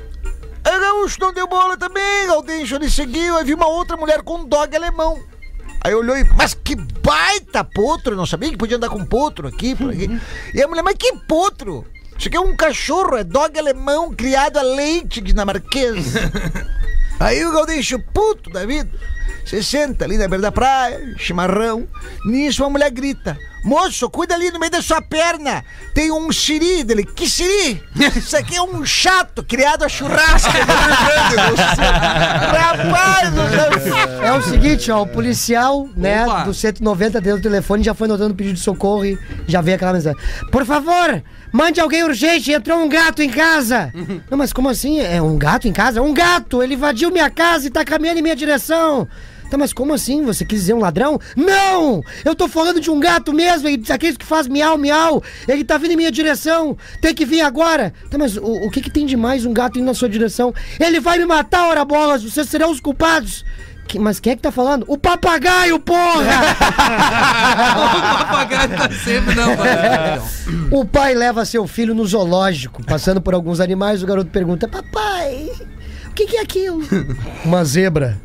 [0.63, 4.21] Aí o gaúcho não deu bola também, Gaudêncio ele seguiu, aí viu uma outra mulher
[4.21, 5.21] com um dog alemão.
[5.81, 9.47] Aí olhou e, mas que baita potro, eu não sabia que podia andar com potro
[9.47, 10.09] aqui, por aqui.
[10.53, 11.85] E a mulher, mas que potro?
[12.17, 16.13] Isso aqui é um cachorro, é dog alemão criado a leite dinamarquês.
[17.19, 18.91] Aí o Gaudêncio, puto da vida,
[19.47, 21.87] se senta ali na beira da praia, chimarrão.
[22.25, 25.63] Nisso uma mulher grita: Moço, cuida ali no meio da sua perna.
[25.93, 27.03] Tem um siri dele.
[27.05, 27.81] Que siri?
[28.15, 30.51] Isso aqui é um chato criado a churrasco.
[32.57, 33.33] Rapaz,
[34.23, 36.43] É o seguinte, ó, o policial, né, Opa.
[36.43, 39.17] do 190 dentro do telefone já foi notando o pedido de socorro e
[39.47, 40.19] já veio aquela mensagem.
[40.51, 41.21] Por favor,
[41.51, 43.91] mande alguém urgente, entrou um gato em casa.
[44.29, 44.99] Não, mas como assim?
[44.99, 46.01] É um gato em casa?
[46.01, 46.61] Um gato!
[46.61, 49.07] Ele invadiu minha casa e tá caminhando em minha direção.
[49.49, 50.23] Tá, mas como assim?
[50.25, 51.19] Você quis dizer um ladrão?
[51.35, 52.03] Não!
[52.25, 55.23] Eu tô falando de um gato mesmo, e aquele que faz miau, miau.
[55.47, 56.77] Ele tá vindo em minha direção.
[57.01, 57.93] Tem que vir agora.
[58.09, 60.53] Tá, mas o, o que que tem de mais um gato indo na sua direção?
[60.79, 62.23] Ele vai me matar, ora bolas.
[62.23, 63.45] Vocês serão os culpados.
[63.87, 64.83] Que- mas quem é que tá falando?
[64.87, 66.41] O papagaio, porra!
[67.87, 69.47] o papagaio tá sempre, não.
[70.79, 75.49] O pai leva seu filho no zoológico, passando por alguns animais, o garoto pergunta: Papai,
[76.09, 76.81] o que, que é aquilo?
[77.45, 78.19] Uma zebra.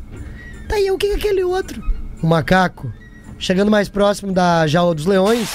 [0.67, 1.83] Tá aí, o que, é aquele outro?
[2.23, 2.91] Um macaco.
[3.37, 5.49] Chegando mais próximo da jaula dos leões.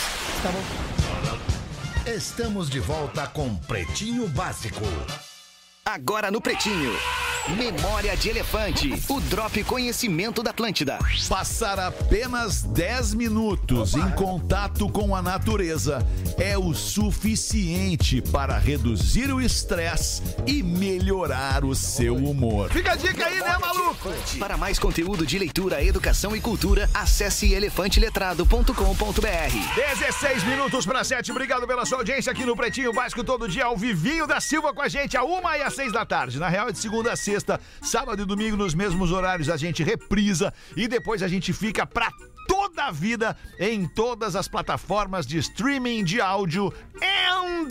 [2.06, 4.82] Estamos de volta com Pretinho Básico.
[5.88, 6.92] Agora no Pretinho.
[7.56, 8.92] Memória de Elefante.
[9.08, 10.98] O Drop Conhecimento da Atlântida.
[11.30, 19.40] Passar apenas 10 minutos em contato com a natureza é o suficiente para reduzir o
[19.40, 22.70] estresse e melhorar o seu humor.
[22.70, 24.10] Fica a dica aí, né, maluco?
[24.38, 29.74] Para mais conteúdo de leitura, educação e cultura, acesse elefanteletrado.com.br.
[29.74, 31.30] 16 minutos para 7.
[31.30, 34.82] Obrigado pela sua audiência aqui no Pretinho Básico todo dia ao Vivinho da Silva com
[34.82, 36.40] a gente a uma e às seis da tarde.
[36.40, 39.80] Na real é de segunda a sexta, sábado e domingo nos mesmos horários a gente
[39.80, 42.10] reprisa e depois a gente fica pra
[42.48, 47.68] toda a vida em todas as plataformas de streaming de áudio and,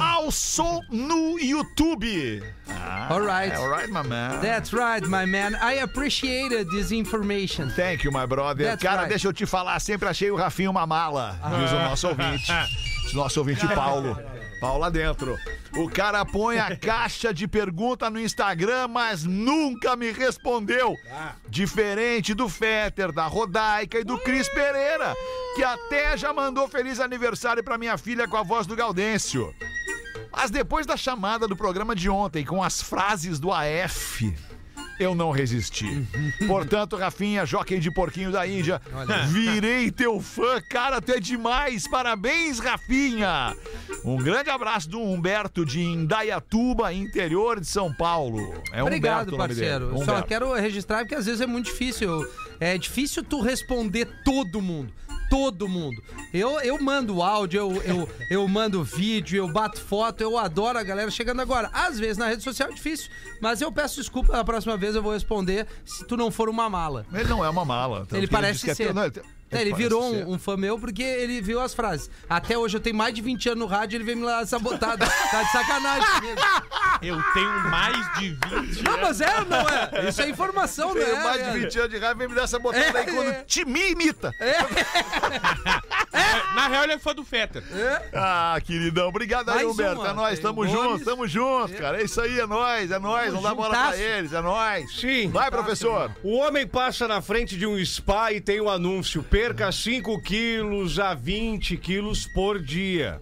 [0.00, 2.42] also no YouTube.
[2.70, 3.54] Ah, Alright.
[3.54, 4.40] Alright, my man.
[4.40, 5.56] That's right, my man.
[5.56, 7.70] I appreciated this information.
[7.76, 8.64] Thank you, my brother.
[8.64, 9.10] That's Cara, right.
[9.10, 12.50] deixa eu te falar, sempre achei o Rafinho uma mala, diz o nosso ouvinte.
[13.12, 14.18] Nosso ouvinte Paulo.
[14.54, 15.36] Paulo lá dentro.
[15.76, 20.94] O cara põe a caixa de pergunta no Instagram, mas nunca me respondeu.
[21.48, 25.14] Diferente do Fetter, da Rodaica e do Cris Pereira,
[25.56, 29.54] que até já mandou feliz aniversário pra minha filha com a voz do Gaudêncio.
[30.32, 34.34] Mas depois da chamada do programa de ontem com as frases do AF,
[34.98, 36.06] eu não resisti.
[36.46, 38.80] Portanto, Rafinha, jockey de porquinho da Índia,
[39.28, 40.60] virei teu fã.
[40.70, 41.88] Cara, tu é demais.
[41.88, 43.56] Parabéns, Rafinha.
[44.04, 48.38] Um grande abraço do Humberto de Indaiatuba, interior de São Paulo.
[48.72, 49.90] É Obrigado, Humberto parceiro.
[49.96, 50.28] Só Humberto.
[50.28, 52.10] quero registrar porque às vezes é muito difícil.
[52.60, 54.92] É difícil tu responder todo mundo.
[55.30, 56.02] Todo mundo.
[56.32, 60.82] Eu, eu mando áudio, eu, eu, eu mando vídeo, eu bato foto, eu adoro a
[60.82, 61.70] galera chegando agora.
[61.72, 63.10] Às vezes na rede social é difícil,
[63.40, 66.68] mas eu peço desculpa, a próxima vez eu vou responder se tu não for uma
[66.70, 67.06] mala.
[67.12, 68.00] Ele não é uma mala.
[68.00, 68.84] tanto Ele parece é ser.
[68.86, 69.10] teu- não,
[69.54, 72.10] É, ele virou um, um fã meu porque ele viu as frases.
[72.28, 74.44] Até hoje eu tenho mais de 20 anos no rádio e ele veio me lá
[74.46, 74.96] sabotar.
[74.98, 76.40] tá de sacanagem comigo.
[77.02, 80.08] Eu tenho mais de 20 Não, mas é, não é?
[80.08, 81.04] Isso é informação, né?
[81.04, 83.64] Tenho mais de 20 anos de raiva, vem me dar essa botada aí quando te
[83.64, 84.32] me imita.
[86.54, 87.62] Na real, ele é fã do Fetter.
[88.12, 90.00] Ah, queridão, obrigado aí, Humberto.
[90.00, 90.08] uma.
[90.08, 92.00] É nóis, tamo junto, tamo junto, cara.
[92.00, 93.32] É isso aí, é nóis, é nóis.
[93.32, 94.94] Não dá bola pra eles, é nóis.
[94.96, 95.30] Sim.
[95.30, 96.10] Vai, professor.
[96.22, 100.98] O homem passa na frente de um spa e tem o anúncio: perca 5 quilos
[100.98, 103.20] a 20 quilos por dia.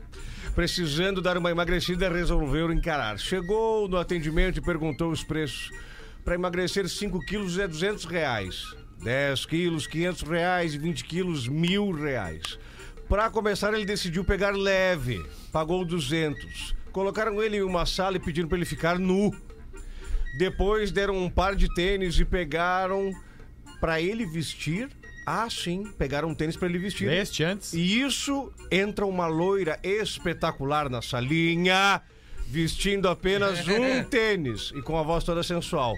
[0.54, 3.18] Precisando dar uma emagrecida, resolveu encarar.
[3.18, 5.72] Chegou no atendimento e perguntou os preços.
[6.24, 8.72] Para emagrecer 5 quilos é 200 reais.
[9.02, 10.74] 10 quilos, 500 reais.
[10.76, 12.56] 20 quilos, mil reais.
[13.08, 15.20] Para começar, ele decidiu pegar leve.
[15.50, 16.72] Pagou 200.
[16.92, 19.32] Colocaram ele em uma sala e pediram para ele ficar nu.
[20.38, 23.10] Depois deram um par de tênis e pegaram
[23.80, 24.88] para ele vestir
[25.24, 27.08] Ah, sim, pegaram um tênis pra ele vestir.
[27.08, 27.72] Veste antes.
[27.72, 32.02] E isso entra uma loira espetacular na salinha,
[32.46, 35.94] vestindo apenas um tênis e com a voz toda sensual.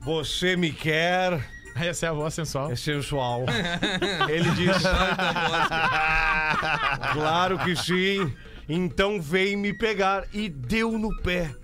[0.00, 1.40] Você me quer?
[1.74, 2.70] Essa é a voz sensual.
[2.70, 3.46] É sensual.
[4.28, 4.84] Ele disse.
[7.12, 8.32] claro que sim.
[8.68, 10.26] Então vem me pegar.
[10.32, 11.54] E deu no pé.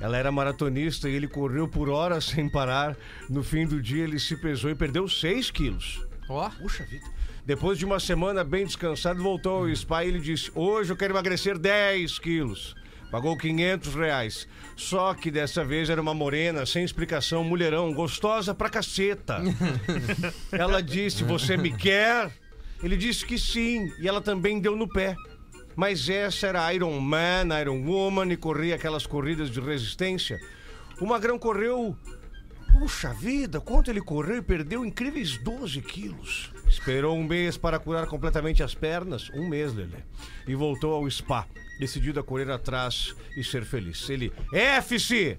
[0.00, 2.96] Ela era maratonista e ele correu por horas sem parar.
[3.28, 6.06] No fim do dia, ele se pesou e perdeu 6 quilos.
[6.28, 6.48] Ó.
[6.50, 7.06] Puxa vida.
[7.44, 11.12] Depois de uma semana bem descansado, voltou ao spa e ele disse: Hoje eu quero
[11.14, 12.74] emagrecer 10 quilos.
[13.10, 14.48] Pagou 500 reais.
[14.76, 19.40] Só que dessa vez era uma morena, sem explicação, mulherão, gostosa pra caceta.
[20.52, 22.30] ela disse: Você me quer?
[22.82, 25.16] Ele disse que sim, e ela também deu no pé.
[25.74, 30.38] Mas essa era Iron Man, Iron Woman e corria aquelas corridas de resistência.
[31.00, 31.96] O Magrão correu.
[32.78, 36.52] Puxa vida, quanto ele correu e perdeu incríveis 12 quilos.
[36.68, 39.98] Esperou um mês para curar completamente as pernas, um mês, Lelê.
[40.46, 41.44] E voltou ao spa,
[41.80, 44.08] decidido a correr atrás e ser feliz.
[44.08, 45.36] Ele, F-se!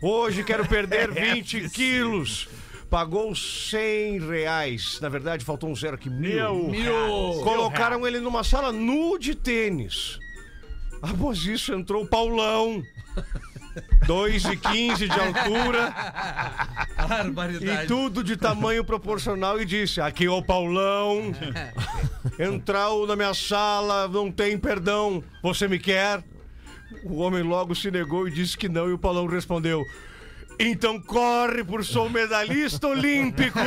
[0.00, 2.48] Hoje quero perder 20 quilos.
[2.88, 5.00] Pagou 100 reais.
[5.00, 6.08] Na verdade, faltou um zero aqui.
[6.08, 6.68] Mil.
[6.68, 7.40] Mil.
[7.42, 10.18] Colocaram ele numa sala nu de tênis.
[11.02, 12.82] Após isso, entrou o Paulão.
[14.06, 15.94] 2 e 15 de altura.
[17.08, 17.84] Barbaridade.
[17.84, 21.32] E tudo de tamanho proporcional e disse: Aqui é o Paulão.
[22.38, 25.22] Entrou na minha sala, não tem perdão.
[25.42, 26.22] Você me quer?
[27.04, 29.82] O homem logo se negou e disse que não, e o Paulão respondeu.
[30.64, 33.58] Então corre por sou medalhista olímpico.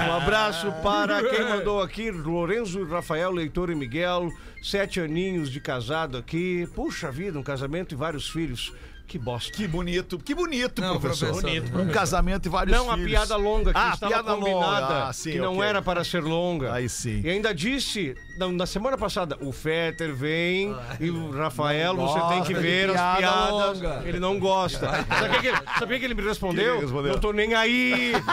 [0.00, 4.30] um abraço para quem mandou aqui, Lorenzo, Rafael, Leitor e Miguel.
[4.62, 6.66] Sete aninhos de casado aqui.
[6.74, 8.72] Puxa vida, um casamento e vários filhos.
[9.06, 9.52] Que bosta.
[9.52, 11.28] Que bonito, que bonito, Não, professor.
[11.28, 11.42] professor.
[11.60, 13.10] Bonito, um casamento e vários Não, a filhos.
[13.10, 15.04] piada longa que ah, estava piada combinada, longa.
[15.08, 16.72] Ah, sim, que não era para ser longa.
[16.72, 17.20] Aí sim.
[17.22, 22.20] E ainda disse, na, na semana passada, o Fetter vem e o Rafael, Não você
[22.34, 23.50] tem que ver as piada piadas.
[23.80, 24.02] longa.
[24.04, 24.88] Ele não gosta.
[25.06, 26.64] Sabe que, ele- sabia que ele me respondeu?
[26.72, 27.12] Que ele respondeu?
[27.12, 28.12] Não tô nem aí.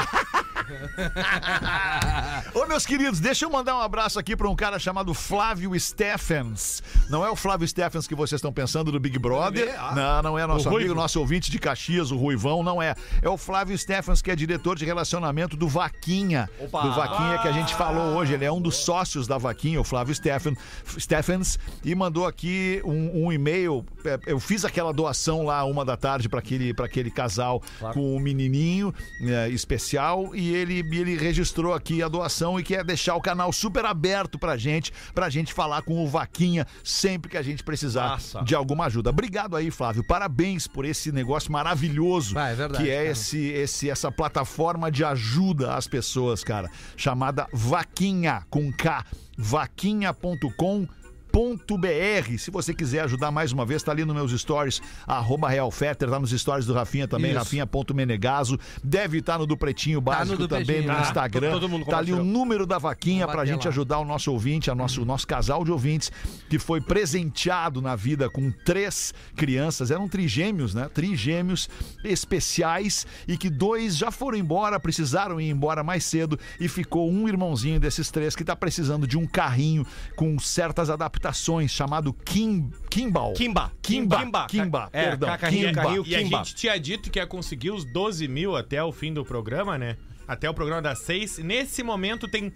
[2.53, 6.82] Ô, meus queridos, deixa eu mandar um abraço aqui pra um cara chamado Flávio Steffens.
[7.09, 9.74] Não é o Flávio Steffens que vocês estão pensando do Big Brother.
[9.95, 10.95] Não, não é nosso O amigo, Ruivo.
[10.95, 12.95] nosso ouvinte de Caxias, o Ruivão, não é.
[13.22, 16.49] É o Flávio Steffens, que é diretor de relacionamento do Vaquinha.
[16.59, 16.82] Opa.
[16.82, 18.34] Do Vaquinha que a gente falou hoje.
[18.34, 20.55] Ele é um dos sócios da Vaquinha, o Flávio Steffen,
[20.97, 23.86] Steffens, e mandou aqui um, um e-mail.
[24.05, 27.61] É, Eu fiz aquela doação lá uma da tarde pra aquele, pra aquele casal
[27.93, 33.16] com o menininho é, especial e ele, ele registrou aqui a doação e quer deixar
[33.16, 37.41] o canal super aberto pra gente, pra gente falar com o Vaquinha sempre que a
[37.41, 38.41] gente precisar Massa.
[38.43, 39.09] de alguma ajuda.
[39.09, 40.03] Obrigado aí, Flávio.
[40.03, 43.09] Parabéns por esse negócio maravilhoso Ah, é verdade, que é cara.
[43.09, 49.03] esse, esse, essa plataforma de ajuda às pessoas, cara, chamada Vaquinha com K,
[49.38, 50.88] vaquinha.com
[51.34, 52.38] .br.
[52.38, 56.19] Se você quiser ajudar mais uma vez, tá ali nos meus stories, arroba Realfetter, tá
[56.19, 58.57] nos stories do Rafinha também, rafinha.menegaso.
[58.84, 60.91] Deve estar no do Pretinho Tá Básico no do também Pretinho.
[60.93, 61.51] no Ah, Instagram.
[61.51, 63.69] todo mundo tá ali o número da vaquinha pra gente lá.
[63.69, 66.11] ajudar o nosso ouvinte, a nosso, o nosso casal de ouvintes,
[66.49, 69.91] que foi presenteado na vida com três crianças.
[69.91, 70.89] Eram trigêmeos, né?
[70.93, 71.69] Trigêmeos
[72.03, 77.27] especiais e que dois já foram embora, precisaram ir embora mais cedo e ficou um
[77.27, 81.20] irmãozinho desses três que tá precisando de um carrinho com certas adaptações,
[81.67, 83.34] chamado Kim, Kimball.
[83.34, 83.72] Kimba.
[83.82, 84.17] Kimba.
[84.19, 84.47] Kimba.
[84.47, 84.89] Kimba.
[84.91, 85.30] É, perdão.
[85.30, 85.82] ca- carrinho, Kimba.
[85.84, 86.03] carrinho.
[86.07, 86.38] E a Kimba.
[86.39, 89.97] gente tinha dito que ia conseguir os 12 mil até o fim do programa, né?
[90.28, 91.39] Até o programa das 6.
[91.39, 92.51] Nesse momento tem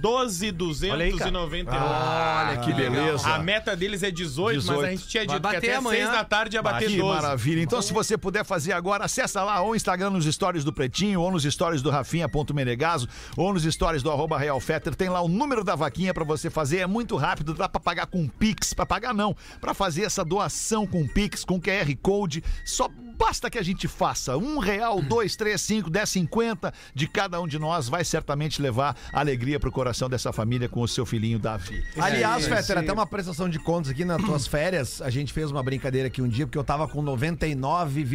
[0.00, 1.66] 12,291.
[1.68, 3.28] Olha que beleza.
[3.28, 4.84] A meta deles é 18, mas 18.
[4.84, 6.06] a gente tinha dito que bater até amanhã.
[6.06, 7.14] 6 da tarde ia bater que 12.
[7.22, 7.60] maravilha.
[7.62, 11.30] Então, se você puder fazer agora, acessa lá ou Instagram nos stories do Pretinho, ou
[11.30, 14.94] nos stories do Rafinha.menegaso, ou nos stories do arroba Realfetter.
[14.94, 16.78] Tem lá o número da vaquinha pra você fazer.
[16.78, 18.72] É muito rápido, dá pra pagar com Pix.
[18.72, 22.44] Pra pagar não, pra fazer essa doação com Pix, com QR Code.
[22.64, 22.88] Só
[23.18, 24.36] basta que a gente faça.
[24.36, 28.96] Um real, dois, três, cinco, dez, cinquenta de cada um de nós vai certamente levar
[29.12, 31.82] alegria pro coração dessa família com o seu filhinho Davi.
[31.98, 35.50] Aliás, esse- Fetter, até uma prestação de contas aqui nas tuas férias, a gente fez
[35.50, 38.06] uma brincadeira aqui um dia, porque eu tava com 99,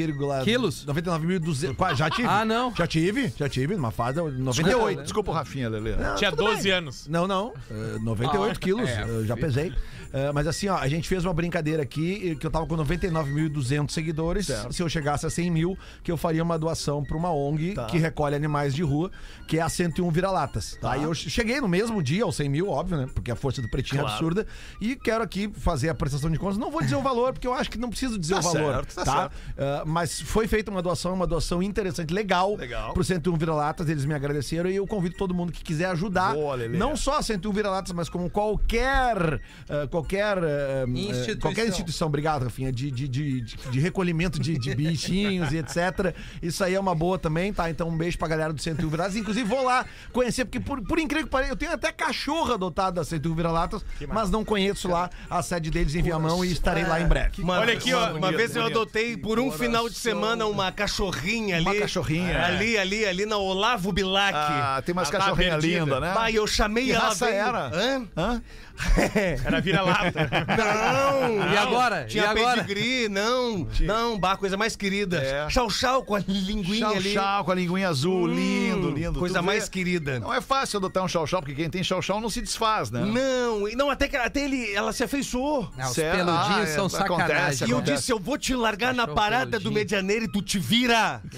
[0.43, 0.85] Quilos?
[0.85, 1.75] 99.200.
[1.75, 2.27] Quase, Já tive.
[2.27, 2.73] Ah, não.
[2.75, 4.19] Já tive, já tive, numa fase.
[4.21, 5.03] 98.
[5.03, 5.93] Desculpa o Rafinha, Lelê.
[6.17, 7.07] Tinha 12 anos.
[7.07, 7.53] Não, não.
[7.69, 9.73] eh, 98 Ah, quilos, é, eu já pesei.
[10.13, 12.75] Eh, mas assim, ó, a gente fez uma brincadeira aqui, eh, que eu tava com
[12.77, 14.47] 99.200 seguidores.
[14.69, 17.97] Se eu chegasse a 100 mil, que eu faria uma doação pra uma ONG que
[17.97, 19.11] recolhe animais de rua,
[19.47, 20.77] que é a 101 Vira-Latas.
[20.79, 20.95] Tá?
[20.97, 23.07] E eu cheguei no mesmo dia aos 100 mil, óbvio, né?
[23.13, 24.13] Porque a força do pretinho é Claro.
[24.15, 24.47] absurda.
[24.79, 26.57] E quero aqui fazer a prestação de contas.
[26.57, 28.73] Não vou dizer o valor, porque eu acho que não preciso dizer Tá o valor.
[28.75, 29.11] certo, tá tá?
[29.13, 29.33] certo.
[29.57, 32.93] Ah, mas foi feita uma doação, uma doação interessante, legal, Legal.
[32.93, 33.89] pro 101 Vira-Latas.
[33.89, 36.33] Eles me agradeceram e eu convido todo mundo que quiser ajudar.
[36.33, 39.41] Boa, não só a 101 Vira-Latas, mas como qualquer.
[39.69, 40.37] ah, qualquer.
[40.37, 41.39] ah, Instituição.
[41.39, 46.15] qualquer instituição, obrigado, Rafinha, de, de, de, de- de recolhimento de, de bichinhos e etc.
[46.41, 47.69] Isso aí é uma boa também, tá?
[47.69, 49.15] Então um beijo pra galera do 101 Vira-Latas.
[49.15, 52.95] Inclusive vou lá conhecer, porque por, por incrível que pareça, eu tenho até cachorro adotado
[52.97, 56.99] da 101 Vira-Latas, mas não conheço lá a sede deles em Viamão e estarei lá
[57.01, 57.41] em breve.
[57.41, 58.77] Uma, Olha aqui, ó, uma bonito, vez eu bonito.
[58.79, 61.65] adotei por um final de semana uma cachorrinha ali.
[61.65, 62.45] Uma cachorrinha.
[62.45, 64.33] Ali, ali, ali na Olavo Bilac.
[64.35, 66.11] Ah, tem umas tá cachorrinhas lindas, né?
[66.13, 67.05] Bah, eu chamei Que ela.
[67.05, 67.71] raça veio- era?
[67.73, 68.07] Hã?
[68.17, 68.41] Hã?
[69.45, 70.27] Era vira-lata.
[70.57, 71.51] Não!
[71.53, 72.05] E agora?
[72.05, 72.63] Tinha E agora?
[72.63, 73.67] pedigree, não.
[73.81, 75.17] Não, bah, coisa mais querida.
[75.17, 75.49] É.
[75.49, 77.13] Chau-chau com a linguinha Chau, ali.
[77.13, 79.19] chau com a linguinha azul, Hum, lindo, lindo.
[79.19, 79.69] Coisa Tu mais vê?
[79.69, 80.19] querida.
[80.19, 83.01] Não é fácil adotar um chau-chau, porque quem tem chau-chau não se desfaz, né?
[83.01, 85.69] Não, e não, até que até ele, ela se afeiçoou.
[85.77, 86.15] Não, os Certo.
[86.17, 87.67] peludinhos Ah, é, são acontece, sacanagem.
[87.67, 87.97] E eu acontece.
[87.97, 89.71] disse, eu vou te largar na Cachorro parada do.
[89.71, 91.21] Medianeiro e tu te vira.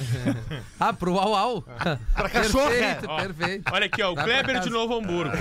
[0.79, 1.61] Ah, pro Au Au.
[2.13, 2.69] Pra cachorra.
[2.69, 3.71] Perfeito, Ó, perfeito.
[3.73, 4.69] Olha aqui, ó, o pra Kleber de.
[4.69, 5.31] Novo Hamburgo.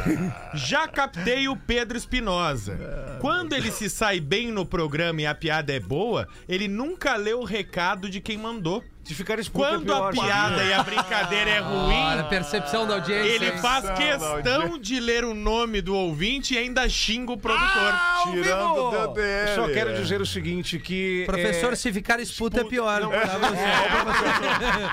[0.54, 3.18] Já captei o Pedro Espinosa.
[3.20, 7.34] Quando ele se sai bem no programa e a piada é boa, ele nunca lê
[7.34, 8.82] o recado de quem mandou.
[9.04, 13.28] Se ficar escuta, Quando a piada e a brincadeira é Olha, ruim, percepção da audiência.
[13.28, 13.58] ele hein?
[13.58, 17.92] faz questão de ler o nome do ouvinte e ainda xinga o produtor.
[18.22, 19.50] Tirando o dedo dele.
[19.50, 21.24] Eu só quero dizer o seguinte, que...
[21.26, 23.02] Professor, é, se ficar esputa é pior.
[23.02, 23.54] Não, Tá vendo?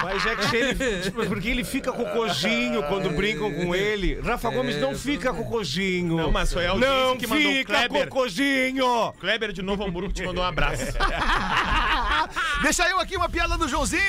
[0.03, 1.01] Mas é que se ele.
[1.01, 4.19] tipo, Porque ele fica cocôzinho quando brincam com ele.
[4.21, 6.17] Rafa Gomes não fica cocôzinho.
[6.17, 8.07] Não, mas foi a audiência Não que mandou o fica Kleber.
[8.09, 9.13] cocôzinho!
[9.19, 10.83] Kleber de Novo Hamburgo te mandou um abraço.
[12.61, 14.00] Deixa eu aqui uma piada do Joãozinho.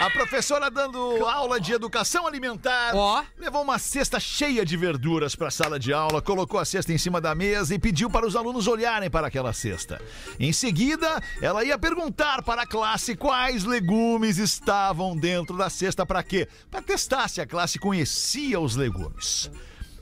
[0.00, 2.94] A professora dando aula de educação alimentar.
[2.94, 3.24] Ó.
[3.38, 6.98] Levou uma cesta cheia de verduras para a sala de aula, colocou a cesta em
[6.98, 10.00] cima da mesa e pediu para os alunos olharem para aquela cesta.
[10.38, 16.22] Em seguida, ela ia perguntar para a classe quais legumes estavam dentro da cesta para
[16.22, 16.48] quê?
[16.70, 19.50] Para testar se a classe conhecia os legumes.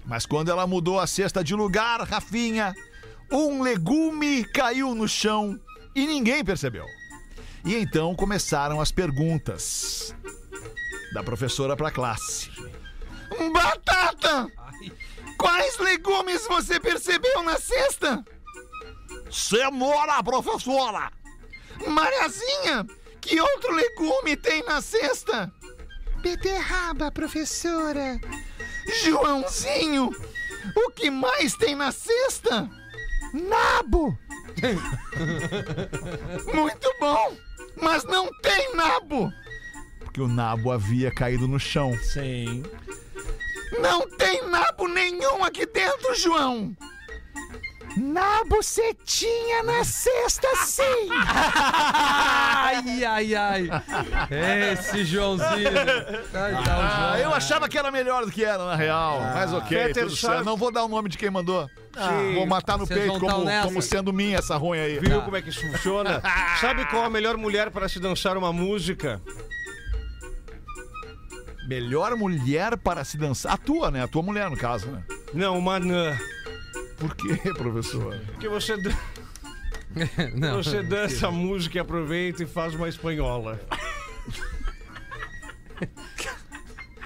[0.04, 2.74] Mas quando ela mudou a cesta de lugar, Rafinha,
[3.30, 5.58] um legume caiu no chão
[5.94, 6.84] e ninguém percebeu.
[7.64, 10.14] E então começaram as perguntas
[11.14, 12.50] da professora para a classe.
[13.52, 14.46] Batata!
[15.38, 18.22] Quais legumes você percebeu na cesta?
[19.30, 21.10] Cenoura, professora!
[21.86, 22.86] Mariazinha,
[23.20, 25.50] que outro legume tem na cesta?
[26.20, 28.20] Beterraba, professora.
[29.02, 30.10] Joãozinho,
[30.76, 32.68] o que mais tem na cesta?
[33.32, 34.16] Nabo!
[36.54, 37.36] Muito bom!
[37.80, 39.32] Mas não tem nabo!
[40.00, 41.96] Porque o nabo havia caído no chão.
[41.98, 42.62] Sim.
[43.80, 46.76] Não tem nabo nenhum aqui dentro, João!
[47.96, 50.82] Nabo você tinha na cesta, sim!
[52.66, 53.68] Ai, ai, ai.
[54.72, 55.68] Esse Joãozinho.
[56.34, 57.16] Ai, tá, o Ah, João.
[57.18, 59.20] eu achava que era melhor do que era, na real.
[59.34, 60.44] Mas ok, Peter, tudo certo.
[60.44, 61.68] Não vou dar o nome de quem mandou.
[61.96, 62.34] Sim.
[62.34, 63.68] Vou matar no Vocês peito tão como, nessa.
[63.68, 64.98] como sendo minha essa ruim aí.
[64.98, 66.20] Viu como é que isso funciona?
[66.60, 69.20] Sabe qual a melhor mulher para se dançar uma música?
[71.68, 73.52] Melhor mulher para se dançar.
[73.52, 74.02] A tua, né?
[74.02, 75.02] A tua mulher, no caso, né?
[75.32, 76.16] Não, uma anã.
[76.98, 78.18] Por quê, professor?
[78.26, 78.76] Porque você,
[80.34, 80.62] Não.
[80.62, 83.60] você dança a música e aproveita e faz uma espanhola.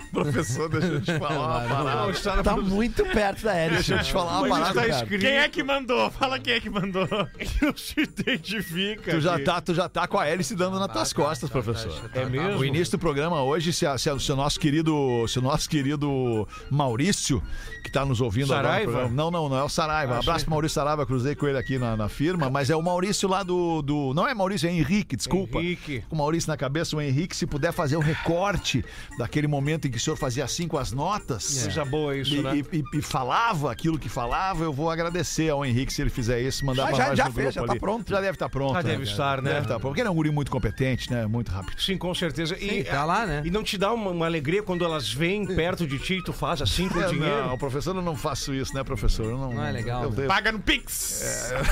[0.12, 1.38] Professor, deixa eu te falar
[1.68, 2.42] uma parada.
[2.42, 2.76] Tá produção.
[2.76, 3.74] muito perto da Hélice.
[3.90, 5.20] Deixa eu te falar uma parada, escrito.
[5.20, 6.11] Quem é que mandou?
[6.11, 7.06] Fala quem é que mandou.
[7.62, 9.11] Não se identifica.
[9.12, 9.44] Tu já, aqui.
[9.44, 12.11] tá, tu já tá com a hélice dando nas tuas costas, professor.
[12.14, 12.59] É mesmo?
[12.59, 15.42] O início do programa hoje, se, a- se, a- se o nosso querido, se o
[15.42, 17.42] nosso querido Maurício,
[17.84, 18.92] que tá nos ouvindo agora Saraiva?
[18.92, 20.14] programa- Não, não, não é o Saraiva.
[20.14, 20.44] Ah, Abraço achei.
[20.44, 23.42] pro Maurício Saraiva, cruzei com ele aqui na, na firma, mas é o Maurício lá
[23.42, 24.12] do, do.
[24.14, 25.59] Não é Maurício, é Henrique, desculpa.
[25.59, 26.02] Henrique.
[26.09, 28.84] Com o Maurício na cabeça, o Henrique, se puder fazer o recorte
[29.18, 31.62] daquele momento em que o senhor fazia assim com as notas.
[31.62, 32.57] Coisa boa isso, e, né?
[32.57, 36.40] e- e- e falava aquilo que falava, eu vou agradecer ao Henrique se ele fizer
[36.40, 37.80] isso, mandar Ah, pra já- nós já no fez, grupo já tá ali.
[37.80, 38.11] pronto.
[38.11, 38.76] Já deve estar pronto.
[38.76, 39.51] Ah, deve estar, né?
[39.51, 39.82] Deve estar pronto.
[39.88, 41.26] Porque ele é um guri muito competente, né?
[41.26, 41.80] Muito rápido.
[41.80, 42.57] Sim, com certeza.
[42.59, 43.42] E, Sim, tá lá, né?
[43.44, 46.32] E não te dá uma, uma alegria quando elas vêm perto de ti e tu
[46.32, 47.46] faz assim com o É, dinheiro?
[47.46, 49.26] Não, professor, eu não faço isso, né, professor?
[49.26, 50.26] Eu não, Não é legal, eu né?
[50.26, 51.22] Paga no Pix.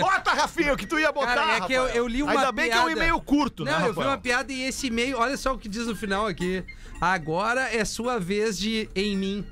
[0.00, 2.52] Bota, Rafinha, o que tu ia botar, Cara, é que eu, eu li uma Ainda
[2.52, 3.00] bem que é um piada.
[3.00, 5.68] e-mail curto, Não, né, eu vi uma piada e esse e-mail, olha só o que
[5.68, 6.64] diz no final aqui.
[7.00, 9.46] Agora é sua vez de em mim.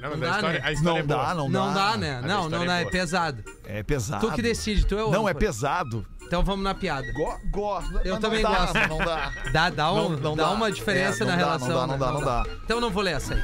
[0.00, 0.66] Não, mas Não a dá, história, né?
[0.66, 1.90] a história Não é dá, não Não dá.
[1.92, 2.20] dá, né?
[2.22, 3.44] Não, não dá, é é pesado.
[3.64, 4.26] É pesado.
[4.26, 6.04] Tu que decide, tu é o Não, é pesado.
[6.22, 7.06] Então vamos na piada.
[7.12, 7.98] Go- Gosto.
[8.04, 8.88] Eu também não dá, gosto.
[8.88, 9.32] Não dá.
[9.52, 10.50] Dá, dá, um, Não- não dá dá.
[10.50, 11.68] uma diferença É, não na dá, relação.
[11.68, 11.98] não dá, não né?
[11.98, 12.46] dá, não dá.
[12.64, 13.40] Então não vou ler essa aí.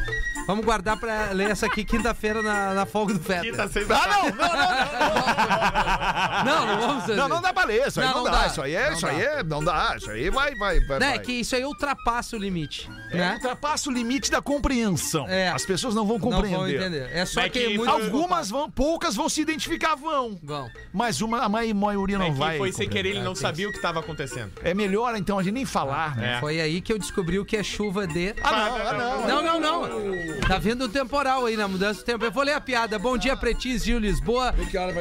[0.51, 3.43] Vamos guardar pra ler essa aqui quinta-feira na, na folga do Feta.
[3.43, 4.35] Quinta, sexta, Ah, não, não,
[6.45, 7.15] não, Não, não vamos fazer.
[7.17, 7.29] não.
[7.29, 7.87] Não, não dá pra ler.
[7.87, 8.41] Isso aí Não, não, não dá.
[8.43, 8.47] dá.
[8.49, 9.13] Isso aí é, Não isso dá.
[9.13, 9.95] aí é, não dá.
[9.97, 10.99] Isso aí vai, vai, vai.
[10.99, 11.19] Né, vai.
[11.21, 12.91] que isso aí ultrapassa o limite.
[13.13, 13.35] É, né?
[13.35, 15.27] ultrapassa o limite da compreensão.
[15.29, 15.49] É.
[15.51, 16.59] As pessoas não vão Não compreender.
[16.59, 17.11] vão entender.
[17.13, 20.37] É só É é que muito Algumas vão, poucas vão se identificar, vão.
[20.43, 20.69] Vão.
[20.93, 22.59] Mas uma, a mai- maioria não É vai.
[22.59, 23.41] foi sem querer, ele não compreender.
[23.49, 24.51] sabia o que estava acontecendo.
[24.65, 26.37] É melhor então a gente nem falar, né?
[26.37, 26.41] É.
[26.41, 28.35] Foi aí que eu descobri o que é chuva de.
[28.43, 29.27] Ah, não, ah, não.
[29.29, 30.40] Não, não, não.
[30.47, 32.25] Tá vindo um temporal aí na mudança do tempo.
[32.25, 32.99] Eu vou ler a piada.
[32.99, 34.53] Bom dia, Pretinho Gil Lisboa.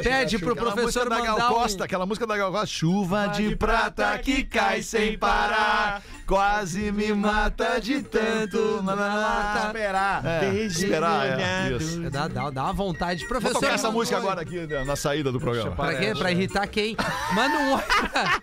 [0.03, 1.53] Pede pro Aquela professor música da Gal mandar um...
[1.55, 2.67] Costa, aquela música da Gal Costa.
[2.67, 8.81] Chuva de prata que cai sem parar, quase me mata de tanto.
[8.83, 9.63] Na.
[9.65, 10.25] Esperar.
[10.25, 12.09] É, esperar, é, isso.
[12.09, 13.21] Dá, dá, dá uma vontade.
[13.21, 15.75] Vou Professor, tocar essa música agora aqui né, na saída do programa.
[15.75, 16.13] Pra quê?
[16.15, 16.95] Pra irritar quem?
[17.33, 18.41] Manda um oi pra,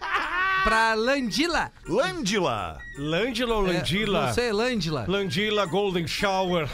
[0.67, 1.71] pra Landila.
[1.87, 2.81] Lândila.
[2.99, 4.27] Lândila ou É, Landila?
[4.27, 5.05] não sei, Landila.
[5.07, 6.69] Landila Golden Shower.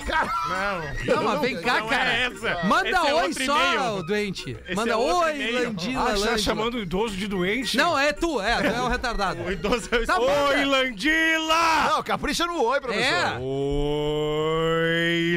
[1.04, 2.10] Não, mas vem cá, não cara.
[2.10, 2.64] é essa.
[2.64, 4.56] Manda Esse é oi outro só, doente.
[4.66, 5.64] Esse Manda é oi, e-mail.
[5.68, 6.00] Landila.
[6.00, 6.38] Ah, você tá Landila.
[6.38, 7.76] chamando o idoso de doente?
[7.76, 9.42] Não, é tu, é, tu é o retardado.
[9.42, 10.64] O idoso é o Tá Oi.
[10.64, 11.90] Landila!
[11.90, 13.02] Não, capricha no oi, professor.
[13.04, 13.38] É.
[13.38, 14.51] Oi,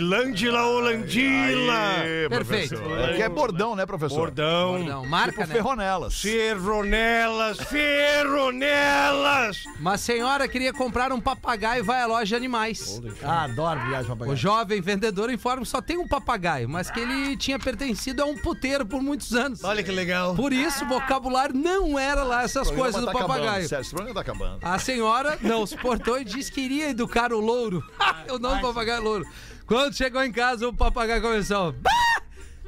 [0.02, 1.74] Landila ou Landila?
[2.02, 2.76] Aê, Perfeito.
[2.76, 3.00] professor.
[3.10, 4.18] É que é bordão, né, professor?
[4.18, 4.84] Bordão.
[4.84, 5.54] Não, marca, Tipo né?
[5.56, 6.22] ferronelas.
[6.22, 9.64] Ferronelas, ferronelas.
[9.80, 13.02] Uma senhora queria comprar um papagaio e vai à loja de animais.
[13.24, 14.38] Ah, adoro viagem O papagaio.
[14.38, 18.38] jovem vendedor informa que só tem um papagaio, mas que ele tinha pertencido a um
[18.38, 19.64] puteiro por muitos anos.
[19.64, 20.36] Olha que legal.
[20.36, 23.68] Por isso, o vocabulário não era lá essas O programa coisas do tá acabando, papagaio.
[23.70, 24.60] Sério, esse programa tá acabando.
[24.62, 27.84] A senhora não suportou e disse que iria educar o louro.
[28.30, 29.26] o nome do papagaio é louro.
[29.68, 31.72] Quando chegou em casa, o papagaio começou.
[31.74, 31.92] Bah!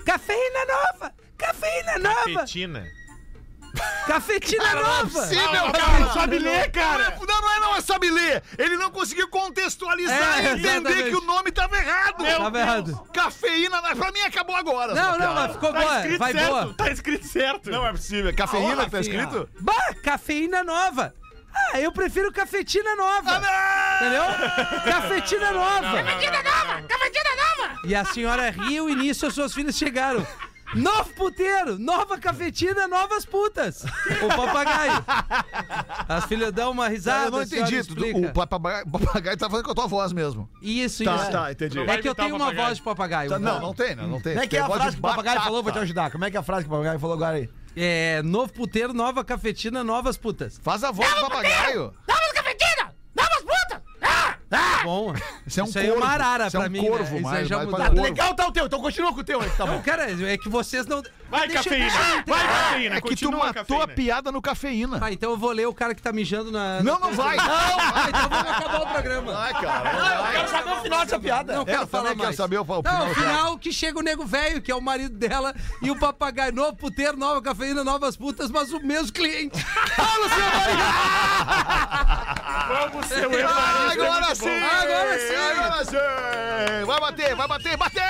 [0.05, 1.13] Cafeína nova!
[1.37, 2.23] Cafeína nova!
[2.41, 2.85] Petina.
[4.07, 5.09] Cafetina nova!
[5.09, 5.99] Possível, cara.
[5.99, 7.15] Não sabe ler, cara.
[7.19, 8.41] Não, não é não é sabe ler.
[8.57, 12.23] Ele não conseguiu contextualizar É, e entender que o nome tava errado.
[12.25, 13.07] Tava errado.
[13.13, 14.95] Cafeína, na- pra mim acabou agora.
[14.95, 15.95] Não, não, mas ficou Tá boa.
[15.99, 16.49] escrito Vai certo.
[16.49, 16.73] boa.
[16.73, 17.69] Tá escrito certo.
[17.69, 18.35] Não é possível.
[18.35, 19.49] Cafeína Ô, que tá escrito?
[19.59, 21.13] Bah, cafeína nova!
[21.73, 23.41] Ah, eu prefiro cafetina nova!
[23.97, 24.23] Entendeu?
[24.85, 26.03] Cafetina nova!
[26.03, 26.81] Cafetina nova!
[26.87, 27.79] Cafetina nova!
[27.85, 30.25] E a senhora riu e nisso as suas filhas chegaram.
[30.75, 33.83] Novo puteiro, nova cafetina, novas putas.
[33.85, 35.03] O papagaio.
[36.09, 37.27] As filhas dão uma risada.
[37.27, 37.87] eu não a senhora entendi.
[37.87, 38.05] tudo.
[38.05, 38.29] explica.
[38.29, 40.49] O papagaio, o papagaio tá falando com a tua voz mesmo.
[40.61, 41.31] Isso, Tá, isso.
[41.31, 41.79] tá, entendi.
[41.79, 43.29] É que eu tenho uma voz de papagaio.
[43.29, 44.03] Tá, não, não tem, né?
[44.05, 44.33] Não tem.
[44.33, 45.45] Como é que Tem é a voz frase de que o papagaio batata.
[45.47, 45.63] falou?
[45.63, 46.11] Vou te ajudar.
[46.11, 47.49] Como é que é a frase que o papagaio falou agora aí?
[47.79, 50.59] É, novo puteiro, nova cafetina, novas putas.
[50.63, 51.93] Faz a voz do papagaio.
[54.77, 55.13] Tá bom.
[55.45, 56.03] Isso é um Isso aí é corvo.
[56.03, 57.21] uma arara Isso é pra um mim, corvo, né?
[57.23, 57.79] Mas já vai mudou.
[57.79, 58.01] Tá corvo.
[58.03, 59.81] legal tá o teu, então continua com o teu aí, tá bom.
[59.81, 61.01] Cara, é que vocês não.
[61.29, 61.91] Vai, Deixa- cafeína.
[62.25, 62.95] Vai, cafeína.
[62.95, 64.97] É que tu matou a piada no cafeína.
[65.01, 66.81] Ah, então eu vou ler o cara que tá mijando na.
[66.81, 67.35] Não, não vai.
[67.35, 67.45] Não!
[67.47, 69.33] Ah, então vamos acabar o programa.
[69.33, 69.91] Vai, cara.
[70.25, 71.55] Eu quero saber o final dessa piada.
[71.55, 72.35] Não quero falar quero mais.
[72.35, 75.15] saber o- final Não, o final que chega o nego velho, que é o marido
[75.17, 79.59] dela, e o papagaio novo, puteiro, nova cafeína, novas putas, mas o mesmo cliente.
[79.95, 81.87] Fala, seu marido!
[82.67, 84.49] Vamos ser o Ah, é agora muito sim!
[84.81, 85.35] Agora sim!
[85.35, 86.85] Agora sim!
[86.85, 88.03] Vai bater, vai bater, bateu!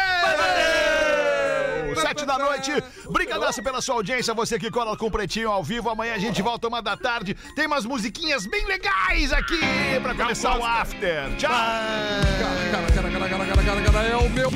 [2.02, 2.72] Sete da noite.
[3.10, 5.90] Brigadaço pela sua audiência, você que cola com o Pretinho ao vivo.
[5.90, 7.34] Amanhã a gente volta uma da tarde.
[7.56, 9.60] Tem umas musiquinhas bem legais aqui
[10.02, 11.36] pra começar o after.
[11.38, 11.50] Tchau!
[11.50, 14.52] Cara, cara, cara, cara, cara, cara, cara, é o meu.